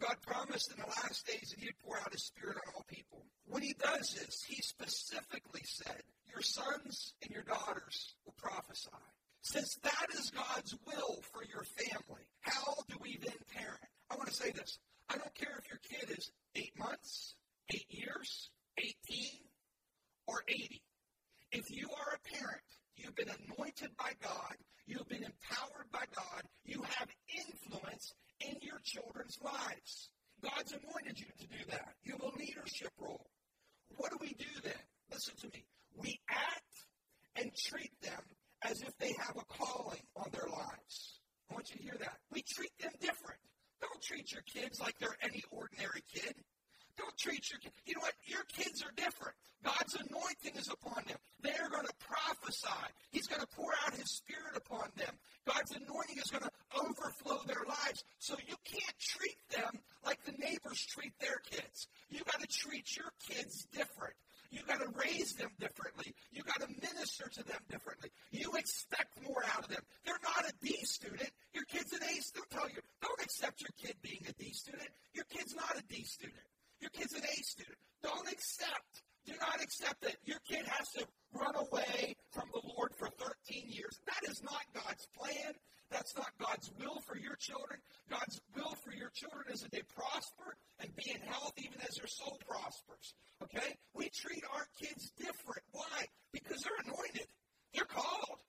God 0.00 0.16
promised 0.22 0.70
in 0.70 0.80
the 0.80 0.86
last 0.86 1.26
days 1.26 1.50
that 1.50 1.60
He'd 1.62 1.78
pour 1.84 1.98
out 1.98 2.12
His 2.12 2.24
Spirit 2.24 2.56
on 2.56 2.74
all 2.74 2.84
people. 2.86 3.24
What 3.46 3.62
He 3.62 3.74
does 3.74 4.14
is, 4.14 4.44
He 4.46 4.62
specifically 4.62 5.62
said, 5.64 6.02
Your 6.30 6.42
sons 6.42 7.14
and 7.22 7.30
your 7.32 7.42
daughters 7.42 8.14
will 8.24 8.34
prophesy. 8.38 8.90
Since 9.42 9.76
that 9.82 10.06
is 10.14 10.30
God's 10.30 10.74
will 10.86 11.22
for 11.32 11.42
your 11.44 11.64
family, 11.64 12.22
how 12.40 12.74
do 12.88 12.96
we 13.00 13.18
then 13.20 13.34
parent? 13.54 13.80
I 14.10 14.16
want 14.16 14.28
to 14.28 14.34
say 14.34 14.50
this. 14.50 14.78
I 15.08 15.16
don't 15.16 15.34
care 15.34 15.58
if 15.58 15.68
your 15.68 15.80
kid 15.82 16.16
is 16.16 16.30
eight 16.54 16.78
months, 16.78 17.34
eight 17.74 17.86
years, 17.88 18.50
18, 18.78 18.94
or 20.26 20.42
80. 20.46 20.82
If 21.52 21.70
you 21.70 21.88
are 21.88 22.14
a 22.14 22.36
parent, 22.36 22.62
you've 22.96 23.16
been 23.16 23.30
anointed 23.30 23.96
by 23.96 24.12
God, 24.22 24.54
you've 24.86 25.08
been 25.08 25.24
empowered 25.24 25.90
by 25.92 26.04
God, 26.14 26.42
you 26.64 26.82
have 26.82 27.08
influence, 27.34 28.12
in 28.40 28.56
your 28.62 28.78
children's 28.84 29.38
lives. 29.42 30.10
God's 30.42 30.72
anointed 30.72 31.18
you 31.18 31.26
to 31.38 31.46
do 31.46 31.70
that. 31.70 31.94
You 32.04 32.12
have 32.12 32.34
a 32.34 32.38
leadership 32.38 32.92
role. 32.98 33.26
What 33.96 34.10
do 34.10 34.18
we 34.20 34.34
do 34.34 34.52
then? 34.62 34.82
Listen 35.10 35.34
to 35.42 35.46
me. 35.48 35.64
We 35.96 36.20
act 36.30 36.74
and 37.36 37.50
treat 37.56 37.90
them 38.02 38.22
as 38.62 38.82
if 38.82 38.96
they 38.98 39.12
have 39.18 39.36
a 39.36 39.44
calling 39.44 40.02
on 40.16 40.30
their 40.32 40.48
lives. 40.48 41.20
I 41.50 41.54
want 41.54 41.70
you 41.70 41.76
to 41.78 41.82
hear 41.82 41.96
that. 42.00 42.18
We 42.30 42.42
treat 42.42 42.70
them 42.78 42.92
different. 43.00 43.40
Don't 43.80 44.07
treat 44.18 44.32
your 44.32 44.42
kids 44.42 44.80
like 44.80 44.98
they're 44.98 45.16
any 45.22 45.42
ordinary 45.50 46.02
kid. 46.12 46.34
Don't 46.96 47.16
treat 47.16 47.50
your 47.50 47.60
kids. 47.60 47.74
You 47.86 47.94
know 47.94 48.00
what? 48.00 48.14
Your 48.26 48.42
kids 48.50 48.82
are 48.82 48.90
different. 48.96 49.36
God's 49.62 49.94
anointing 49.94 50.58
is 50.58 50.66
upon 50.66 51.04
them. 51.06 51.18
They're 51.40 51.70
going 51.70 51.86
to 51.86 51.94
prophesy. 52.02 52.90
He's 53.12 53.28
going 53.28 53.40
to 53.40 53.46
pour 53.54 53.70
out 53.86 53.94
His 53.94 54.10
Spirit 54.10 54.56
upon 54.56 54.90
them. 54.96 55.14
God's 55.46 55.70
anointing 55.70 56.18
is 56.18 56.30
going 56.30 56.42
to 56.42 56.50
overflow 56.74 57.38
their 57.46 57.62
lives. 57.66 58.02
So 58.18 58.34
you 58.48 58.56
can't 58.64 58.98
treat 58.98 59.38
them 59.54 59.78
like 60.04 60.18
the 60.24 60.32
neighbors 60.32 60.84
treat 60.90 61.12
their 61.20 61.38
kids. 61.48 61.86
You've 62.10 62.26
got 62.26 62.40
to 62.40 62.48
treat 62.48 62.96
your 62.96 63.12
kids 63.28 63.66
different. 63.70 64.14
You 64.50 64.60
got 64.66 64.80
to 64.80 64.88
raise 64.96 65.34
them 65.34 65.50
differently. 65.60 66.14
You 66.32 66.42
got 66.42 66.60
to 66.60 66.68
minister 66.80 67.28
to 67.28 67.42
them 67.42 67.60
differently. 67.68 68.10
You 68.30 68.52
expect 68.56 69.20
more 69.22 69.44
out 69.54 69.64
of 69.64 69.68
them. 69.68 69.82
They're 70.04 70.22
not 70.24 70.48
a 70.48 70.52
D 70.64 70.76
student. 70.84 71.30
Your 71.52 71.64
kid's 71.64 71.92
an 71.92 72.02
A 72.02 72.20
student. 72.22 72.50
Tell 72.50 72.68
you, 72.68 72.80
don't 73.02 73.20
accept 73.22 73.60
your 73.60 73.74
kid 73.76 73.96
being 74.02 74.24
a 74.28 74.32
D 74.32 74.52
student. 74.52 74.88
Your 75.14 75.24
kid's 75.24 75.54
not 75.54 75.76
a 75.76 75.82
D 75.92 76.02
student. 76.04 76.40
Your 76.80 76.90
kid's 76.90 77.12
an 77.12 77.24
A 77.24 77.42
student. 77.42 77.76
Don't 78.02 78.30
accept. 78.30 79.02
Do 79.26 79.34
not 79.40 79.60
accept 79.62 80.00
that 80.02 80.16
your 80.24 80.38
kid 80.48 80.64
has 80.66 80.88
to 80.96 81.06
run 81.34 81.54
away 81.56 82.16
from 82.32 82.48
the 82.52 82.62
Lord 82.64 82.92
for 82.96 83.08
13 83.08 83.68
years. 83.68 84.00
That 84.06 84.30
is 84.30 84.42
not 84.42 84.62
God's 84.72 85.06
plan. 85.14 85.52
That's 85.90 86.14
not 86.16 86.32
God's 86.38 86.70
will 86.78 87.00
for 87.06 87.16
your 87.16 87.36
children. 87.36 87.80
God's 88.10 88.40
will 88.54 88.74
for 88.84 88.92
your 88.92 89.10
children 89.14 89.46
is 89.52 89.62
that 89.62 89.72
they 89.72 89.82
prosper 89.94 90.56
and 90.80 90.94
be 90.96 91.10
in 91.10 91.20
health 91.22 91.54
even 91.56 91.80
as 91.88 91.96
their 91.96 92.06
soul 92.06 92.38
prospers. 92.46 93.14
Okay? 93.42 93.76
We 93.94 94.10
treat 94.10 94.44
our 94.52 94.66
kids 94.80 95.10
different. 95.16 95.64
Why? 95.72 96.04
Because 96.32 96.60
they're 96.62 96.84
anointed. 96.84 97.26
They're 97.72 97.88
called. 97.88 98.40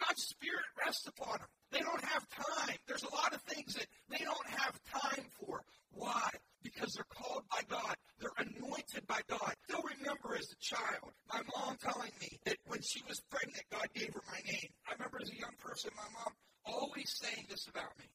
God's 0.00 0.24
Spirit 0.24 0.64
rests 0.84 1.06
upon 1.06 1.38
them. 1.38 1.48
They 1.72 1.80
don't 1.80 2.04
have 2.04 2.28
time. 2.28 2.76
There's 2.86 3.02
a 3.02 3.14
lot 3.14 3.34
of 3.34 3.40
things 3.42 3.74
that 3.74 3.86
they 4.08 4.24
don't 4.24 4.48
have 4.48 4.78
time 4.84 5.26
for. 5.40 5.64
Why? 5.92 6.30
Because 6.62 6.92
they're 6.94 7.08
called 7.10 7.44
by 7.50 7.62
God. 7.68 7.96
They're 8.20 8.36
anointed 8.38 9.06
by 9.06 9.20
God. 9.28 9.54
They'll 9.68 9.84
remember 9.98 10.36
as 10.36 10.52
a 10.52 10.60
child, 10.60 11.12
my 11.32 11.40
mom 11.56 11.76
telling 11.80 12.12
me 12.20 12.38
that 12.44 12.56
when 12.66 12.80
she 12.82 13.02
was 13.08 13.20
pregnant, 13.30 13.64
God 13.70 13.88
gave 13.94 14.12
her 14.14 14.22
my 14.30 14.40
name. 14.44 14.70
I 14.86 14.92
remember 14.92 15.18
as 15.22 15.30
a 15.30 15.36
young 15.40 15.56
person, 15.58 15.90
my 15.96 16.08
mom 16.12 16.32
always 16.64 17.10
saying 17.16 17.46
this 17.48 17.66
about 17.68 17.96
me. 17.98 18.06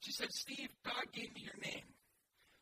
She 0.00 0.12
said, 0.12 0.32
Steve, 0.32 0.70
God 0.84 1.06
gave 1.12 1.34
me 1.34 1.42
your 1.42 1.60
name. 1.62 1.86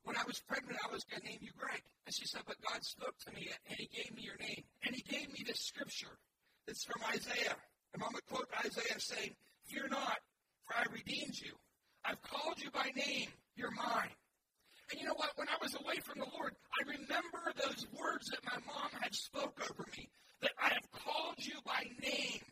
When 0.04 0.16
I 0.16 0.24
was 0.26 0.40
pregnant, 0.48 0.78
I 0.80 0.92
was 0.92 1.04
going 1.04 1.20
to 1.22 1.28
name 1.28 1.40
you 1.40 1.52
Greg. 1.56 1.82
And 2.06 2.14
she 2.14 2.26
said, 2.26 2.42
but 2.46 2.56
God 2.66 2.82
spoke 2.82 3.16
to 3.26 3.32
me 3.32 3.48
and 3.68 3.76
he 3.78 3.88
gave 3.88 4.14
me 4.14 4.22
your 4.22 4.36
name. 4.40 4.64
And 4.84 4.94
he 4.94 5.02
gave 5.02 5.28
me 5.32 5.44
this 5.46 5.60
scripture. 5.60 6.18
It's 6.66 6.84
from 6.84 7.02
Isaiah. 7.08 7.56
And 7.94 8.02
I'm 8.02 8.10
going 8.10 8.22
to 8.26 8.34
quote 8.34 8.48
Isaiah 8.64 9.00
saying, 9.00 9.34
Fear 9.66 9.88
not, 9.90 10.18
for 10.66 10.74
I 10.76 10.84
redeemed 10.92 11.38
you. 11.38 11.52
I've 12.04 12.22
called 12.22 12.58
you 12.58 12.70
by 12.70 12.90
name. 12.96 13.28
You're 13.56 13.70
mine. 13.70 14.14
And 14.90 15.00
you 15.00 15.06
know 15.06 15.14
what? 15.14 15.30
When 15.36 15.48
I 15.48 15.56
was 15.62 15.74
away 15.74 16.00
from 16.02 16.18
the 16.18 16.26
Lord, 16.34 16.54
I 16.74 16.90
remember 16.90 17.52
those 17.54 17.86
words 17.92 18.30
that 18.30 18.44
my 18.44 18.58
mom 18.66 18.90
had 19.00 19.14
spoke 19.14 19.60
over 19.62 19.86
me, 19.96 20.08
that 20.42 20.52
I 20.60 20.70
have 20.74 20.90
called 20.90 21.38
you 21.38 21.54
by 21.64 21.84
name. 22.02 22.42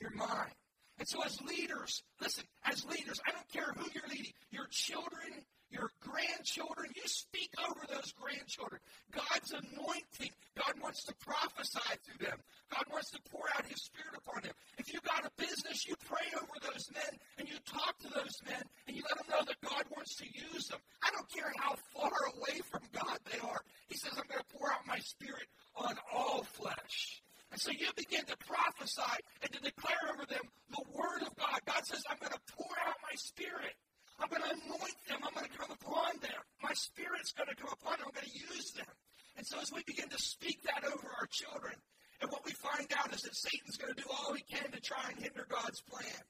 You're 0.00 0.14
mine. 0.14 0.52
And 0.98 1.08
so 1.08 1.22
as 1.22 1.40
leaders, 1.42 2.02
listen, 2.20 2.44
as 2.64 2.84
leaders, 2.86 3.20
I 3.26 3.32
don't 3.32 3.45
care 3.56 3.72
who 3.76 3.88
you're 3.94 4.08
leading, 4.08 4.32
your 4.50 4.68
children, 4.70 5.32
your 5.70 5.90
grandchildren, 6.00 6.90
you 6.94 7.02
speak 7.06 7.50
over 7.58 7.80
those 7.90 8.12
grandchildren. 8.12 8.80
God's 9.10 9.50
anointing, 9.50 10.30
God 10.54 10.74
wants 10.80 11.04
to 11.04 11.14
prophesy 11.18 11.90
through 12.04 12.26
them. 12.26 12.38
God 12.70 12.84
wants 12.92 13.10
to 13.10 13.20
pour 13.30 13.42
out 13.56 13.66
His 13.66 13.82
Spirit 13.82 14.14
upon 14.14 14.42
them. 14.42 14.54
If 14.78 14.92
you 14.92 15.00
got 15.02 15.26
a 15.26 15.30
business, 15.36 15.86
you 15.86 15.96
pray 16.06 16.26
over 16.38 16.56
those 16.70 16.86
men 16.94 17.18
and 17.38 17.48
you 17.48 17.56
talk 17.66 17.98
to 17.98 18.08
those 18.14 18.38
men 18.46 18.62
and 18.86 18.96
you 18.96 19.02
let 19.10 19.18
them 19.18 19.26
know 19.30 19.44
that 19.44 19.60
God 19.62 19.84
wants 19.90 20.14
to 20.16 20.26
use 20.26 20.68
them. 20.68 20.78
I 21.02 21.10
don't 21.10 21.28
care 21.34 21.50
how 21.58 21.74
far 21.92 22.14
away 22.36 22.62
from 22.70 22.82
God 22.94 23.18
they 23.30 23.38
are. 23.42 23.60
He 23.88 23.96
says, 23.96 24.12
I'm 24.14 24.28
going 24.30 24.42
to 24.42 24.56
pour 24.56 24.70
out 24.70 24.86
my 24.86 24.98
Spirit 24.98 25.50
on 25.74 25.94
all 26.12 26.44
flesh. 26.44 27.22
And 27.50 27.60
so 27.60 27.70
you 27.70 27.86
begin 27.96 28.24
to 28.26 28.36
prophesy 28.46 29.18
and 29.42 29.50
to 29.50 29.60
declare 29.60 30.14
over 30.14 30.26
them 30.26 30.46
the 30.70 30.82
Word 30.94 31.22
of 31.26 31.34
God. 31.36 31.58
God 31.66 31.86
says, 31.86 32.02
I'm 32.10 32.18
going 32.18 32.34
to 32.34 32.54
pour 32.54 32.74
out 32.86 32.96
my 33.02 33.14
Spirit. 33.16 33.74
I'm 34.18 34.28
going 34.28 34.42
to 34.42 34.48
anoint 34.48 34.98
them. 35.08 35.20
I'm 35.22 35.34
going 35.34 35.46
to 35.46 35.58
come 35.58 35.70
upon 35.70 36.16
them. 36.22 36.40
My 36.62 36.72
spirit's 36.72 37.32
going 37.32 37.48
to 37.48 37.56
come 37.56 37.72
upon 37.72 37.98
them. 38.00 38.08
I'm 38.08 38.16
going 38.16 38.32
to 38.32 38.38
use 38.56 38.72
them. 38.72 38.88
And 39.36 39.46
so 39.46 39.60
as 39.60 39.70
we 39.72 39.82
begin 39.84 40.08
to 40.08 40.18
speak 40.18 40.62
that 40.64 40.84
over 40.84 41.08
our 41.20 41.28
children, 41.28 41.74
and 42.22 42.30
what 42.30 42.44
we 42.46 42.52
find 42.52 42.88
out 42.96 43.12
Satan's 43.12 43.76
going 43.76 43.92
to 43.92 44.02
do 44.02 44.08
all 44.08 44.32
he 44.32 44.42
can 44.42 44.70
to 44.72 44.80
try 44.80 45.04
and 45.12 45.20
hinder 45.20 45.46
God's 45.50 45.82
plan. 45.82 46.24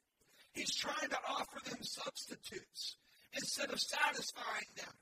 He's 0.53 0.75
trying 0.75 1.11
to 1.11 1.19
offer 1.29 1.63
them 1.71 1.79
substitutes 1.83 2.97
instead 3.35 3.71
of 3.71 3.79
satisfying 3.79 4.73
them. 4.77 4.95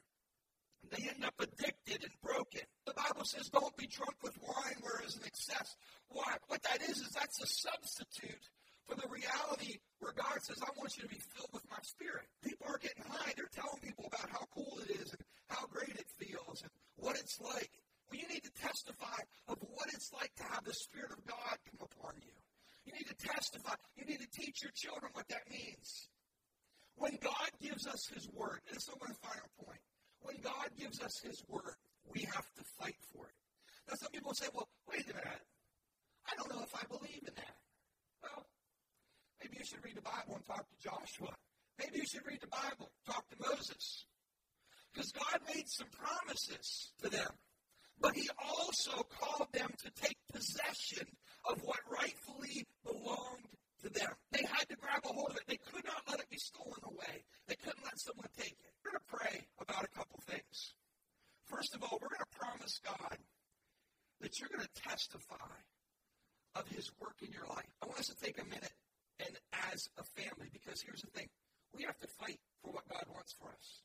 They 0.93 1.09
end 1.09 1.25
up 1.25 1.35
addicted 1.41 2.05
and 2.05 2.13
broken. 2.23 2.69
The 2.85 2.93
Bible 2.93 3.25
says, 3.25 3.49
don't 3.49 3.75
be 3.79 3.87
drunk 3.87 4.17
with 4.23 4.37
wine 4.43 4.77
where 4.83 5.01
is 5.07 5.17
an 5.17 5.23
excess. 5.25 5.75
What 6.15 6.63
that 6.63 6.83
is, 6.83 6.99
is 7.03 7.11
that's 7.11 7.43
a 7.43 7.47
substitute 7.47 8.47
for 8.87 8.95
the 8.95 9.09
reality 9.11 9.83
where 9.99 10.13
God 10.15 10.39
says, 10.43 10.63
I 10.63 10.71
want 10.79 10.95
you 10.97 11.03
to 11.03 11.09
be 11.09 11.21
filled 11.35 11.51
with 11.53 11.65
my 11.71 11.81
spirit. 11.83 12.29
People 12.45 12.71
are 12.71 12.79
getting 12.79 13.03
high. 13.03 13.33
They're 13.35 13.51
telling 13.51 13.83
people 13.83 14.07
about 14.07 14.31
how 14.31 14.47
cool 14.55 14.79
it 14.87 14.95
is 14.95 15.11
and 15.11 15.23
how 15.49 15.67
great 15.67 15.97
it 15.97 16.07
feels 16.21 16.63
and 16.63 16.71
what 16.97 17.17
it's 17.17 17.41
like. 17.41 17.71
Well, 18.07 18.21
you 18.21 18.29
need 18.29 18.45
to 18.45 18.55
testify 18.63 19.19
of 19.49 19.59
what 19.75 19.89
it's 19.91 20.13
like 20.13 20.31
to 20.37 20.45
have 20.55 20.63
the 20.63 20.77
Spirit 20.77 21.11
of 21.11 21.25
God 21.27 21.57
come 21.67 21.83
upon 21.83 22.15
you. 22.23 22.37
You 22.85 22.93
need 22.93 23.09
to 23.09 23.17
testify. 23.17 23.75
You 23.97 24.05
need 24.05 24.21
to 24.21 24.31
teach 24.31 24.63
your 24.63 24.73
children 24.77 25.11
what 25.15 25.27
that 25.29 25.49
means. 25.51 26.09
When 26.97 27.19
God 27.19 27.51
gives 27.59 27.89
us 27.89 28.07
His 28.13 28.29
Word, 28.31 28.61
and 28.69 28.77
this 28.77 28.87
is 28.87 28.95
my 29.01 29.11
final 29.25 29.51
point. 29.65 29.81
When 30.21 30.37
God 30.45 30.71
gives 30.79 31.01
us 31.01 31.19
His 31.25 31.43
Word, 31.49 31.75
we 32.13 32.23
have 32.31 32.47
to 32.55 32.63
fight 32.79 33.01
for 33.11 33.27
it. 33.27 33.35
Now, 33.89 33.97
some 33.97 34.13
people 34.13 34.33
say, 34.35 34.47
well, 34.55 34.69
wait 34.87 35.05
a 35.11 35.15
minute. 35.17 35.43
I 36.85 36.87
believe 36.99 37.25
in 37.25 37.35
that. 37.35 37.57
Well, 38.23 38.45
maybe 39.41 39.57
you 39.59 39.65
should 39.65 39.85
read 39.85 39.97
the 39.97 40.05
Bible 40.05 40.37
and 40.37 40.45
talk 40.45 40.69
to 40.69 40.77
Joshua. 40.83 41.33
Maybe 41.79 41.99
you 41.99 42.07
should 42.07 42.27
read 42.27 42.41
the 42.41 42.53
Bible, 42.53 42.93
talk 43.07 43.25
to 43.31 43.37
Moses. 43.41 44.05
Because 44.93 45.11
God 45.13 45.41
made 45.49 45.69
some 45.69 45.89
promises 45.89 46.93
to 47.03 47.09
them. 47.09 47.31
But 48.01 48.15
he 48.15 48.29
also 48.39 49.03
called 49.19 49.49
them 49.53 49.71
to 49.83 49.91
take 49.97 50.17
possession 50.33 51.07
of 51.49 51.63
what 51.63 51.81
rightfully 51.91 52.67
belonged 52.85 53.49
to 53.83 53.89
them. 53.89 54.13
They 54.31 54.45
had 54.45 54.69
to 54.69 54.77
grab 54.77 55.03
a 55.05 55.09
hold 55.09 55.31
of 55.31 55.37
it. 55.37 55.45
They 55.49 55.59
could 55.73 55.85
not 55.85 56.03
let 56.11 56.21
it 56.21 56.29
be 56.29 56.39
stolen 56.39 56.85
away. 56.85 57.25
They 57.49 57.57
couldn't 57.57 57.85
let 57.85 57.99
someone 57.99 58.29
take 58.37 58.53
it. 58.53 58.73
We're 58.85 58.93
going 58.93 59.03
to 59.03 59.17
pray 59.17 59.47
about 59.61 59.85
a 59.85 59.97
couple 59.97 60.21
things. 60.27 60.75
First 61.45 61.75
of 61.75 61.83
all, 61.83 61.99
we're 62.01 62.13
going 62.13 62.29
to 62.29 62.39
promise 62.39 62.81
God 62.85 63.19
that 64.21 64.39
you're 64.39 64.49
going 64.49 64.67
to 64.67 64.83
testify 64.83 65.49
of 66.55 66.69
his 66.69 66.91
work 67.01 67.17
in 67.23 67.33
your 67.33 67.47
life. 67.47 67.71
I 67.83 67.87
want 67.87 67.94
us 68.05 68.13
to 68.13 68.21
take 68.21 68.37
a 68.37 68.45
minute 68.45 68.77
and 69.17 69.33
as 69.73 69.89
a 69.97 70.05
family, 70.05 70.53
because 70.53 70.85
here's 70.85 71.01
the 71.01 71.13
thing. 71.17 71.33
We 71.73 71.89
have 71.89 71.97
to 72.05 72.11
fight 72.21 72.37
for 72.61 72.69
what 72.77 72.85
God 72.85 73.09
wants 73.09 73.33
for 73.41 73.49
us. 73.49 73.81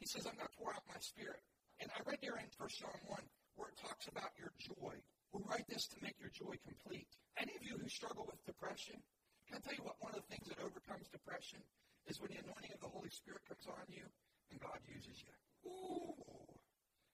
He 0.00 0.08
says, 0.08 0.24
I'm 0.24 0.32
going 0.40 0.48
to 0.48 0.56
pour 0.56 0.72
out 0.72 0.80
my 0.88 0.96
spirit. 1.04 1.44
And 1.76 1.92
I 1.92 2.00
read 2.08 2.24
there 2.24 2.40
in 2.40 2.48
1 2.56 2.80
John 2.80 2.96
1 3.04 3.20
where 3.60 3.68
it 3.68 3.76
talks 3.76 4.08
about 4.08 4.32
your 4.40 4.56
joy. 4.56 4.96
We 5.36 5.44
write 5.44 5.68
this 5.68 5.84
to 5.92 6.00
make 6.00 6.16
your 6.16 6.32
joy 6.32 6.56
complete. 6.64 7.12
Any 7.36 7.52
of 7.52 7.60
you 7.60 7.76
who 7.76 7.88
struggle 7.92 8.24
with 8.24 8.40
depression, 8.48 8.96
can 9.44 9.60
I 9.60 9.60
tell 9.60 9.76
you 9.76 9.84
what 9.84 10.00
one 10.00 10.16
of 10.16 10.24
the 10.24 10.30
things 10.32 10.48
that 10.48 10.64
overcomes 10.64 11.12
depression 11.12 11.60
is 12.08 12.16
when 12.16 12.32
the 12.32 12.40
anointing 12.40 12.72
of 12.72 12.80
the 12.80 12.88
Holy 12.88 13.12
Spirit 13.12 13.44
comes 13.44 13.68
on 13.68 13.84
you 13.92 14.08
and 14.48 14.56
God 14.56 14.80
uses 14.88 15.20
you. 15.20 15.36
Ooh, 15.68 16.16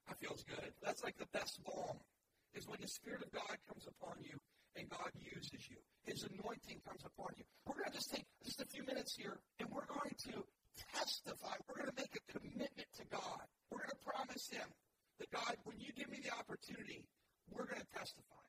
that 0.06 0.22
feels 0.22 0.46
good. 0.46 0.70
That's 0.78 1.02
like 1.02 1.18
the 1.18 1.28
best 1.34 1.58
balm, 1.66 1.98
is 2.54 2.70
when 2.70 2.78
the 2.78 2.88
Spirit 2.88 3.26
of 3.26 3.34
God 3.34 3.58
comes 3.66 3.90
upon 3.90 4.22
you 4.22 4.38
and 4.76 4.88
God 4.88 5.10
uses 5.18 5.68
you. 5.68 5.76
His 6.04 6.22
anointing 6.22 6.80
comes 6.86 7.02
upon 7.02 7.32
you. 7.36 7.44
We're 7.66 7.80
going 7.80 7.90
to 7.90 7.96
just 7.96 8.12
take 8.12 8.26
just 8.44 8.60
a 8.60 8.66
few 8.66 8.84
minutes 8.84 9.16
here 9.16 9.40
and 9.58 9.68
we're 9.72 9.88
going 9.88 10.14
to 10.30 10.44
testify. 10.94 11.56
We're 11.66 11.82
going 11.82 11.90
to 11.90 11.98
make 11.98 12.14
a 12.14 12.24
commitment 12.30 12.88
to 13.00 13.04
God. 13.10 13.44
We're 13.70 13.88
going 13.88 13.96
to 13.96 14.04
promise 14.04 14.48
Him 14.48 14.68
that 15.18 15.30
God, 15.32 15.56
when 15.64 15.80
you 15.80 15.92
give 15.96 16.10
me 16.10 16.20
the 16.22 16.30
opportunity, 16.36 17.04
we're 17.50 17.66
going 17.66 17.80
to 17.80 17.90
testify. 17.96 18.44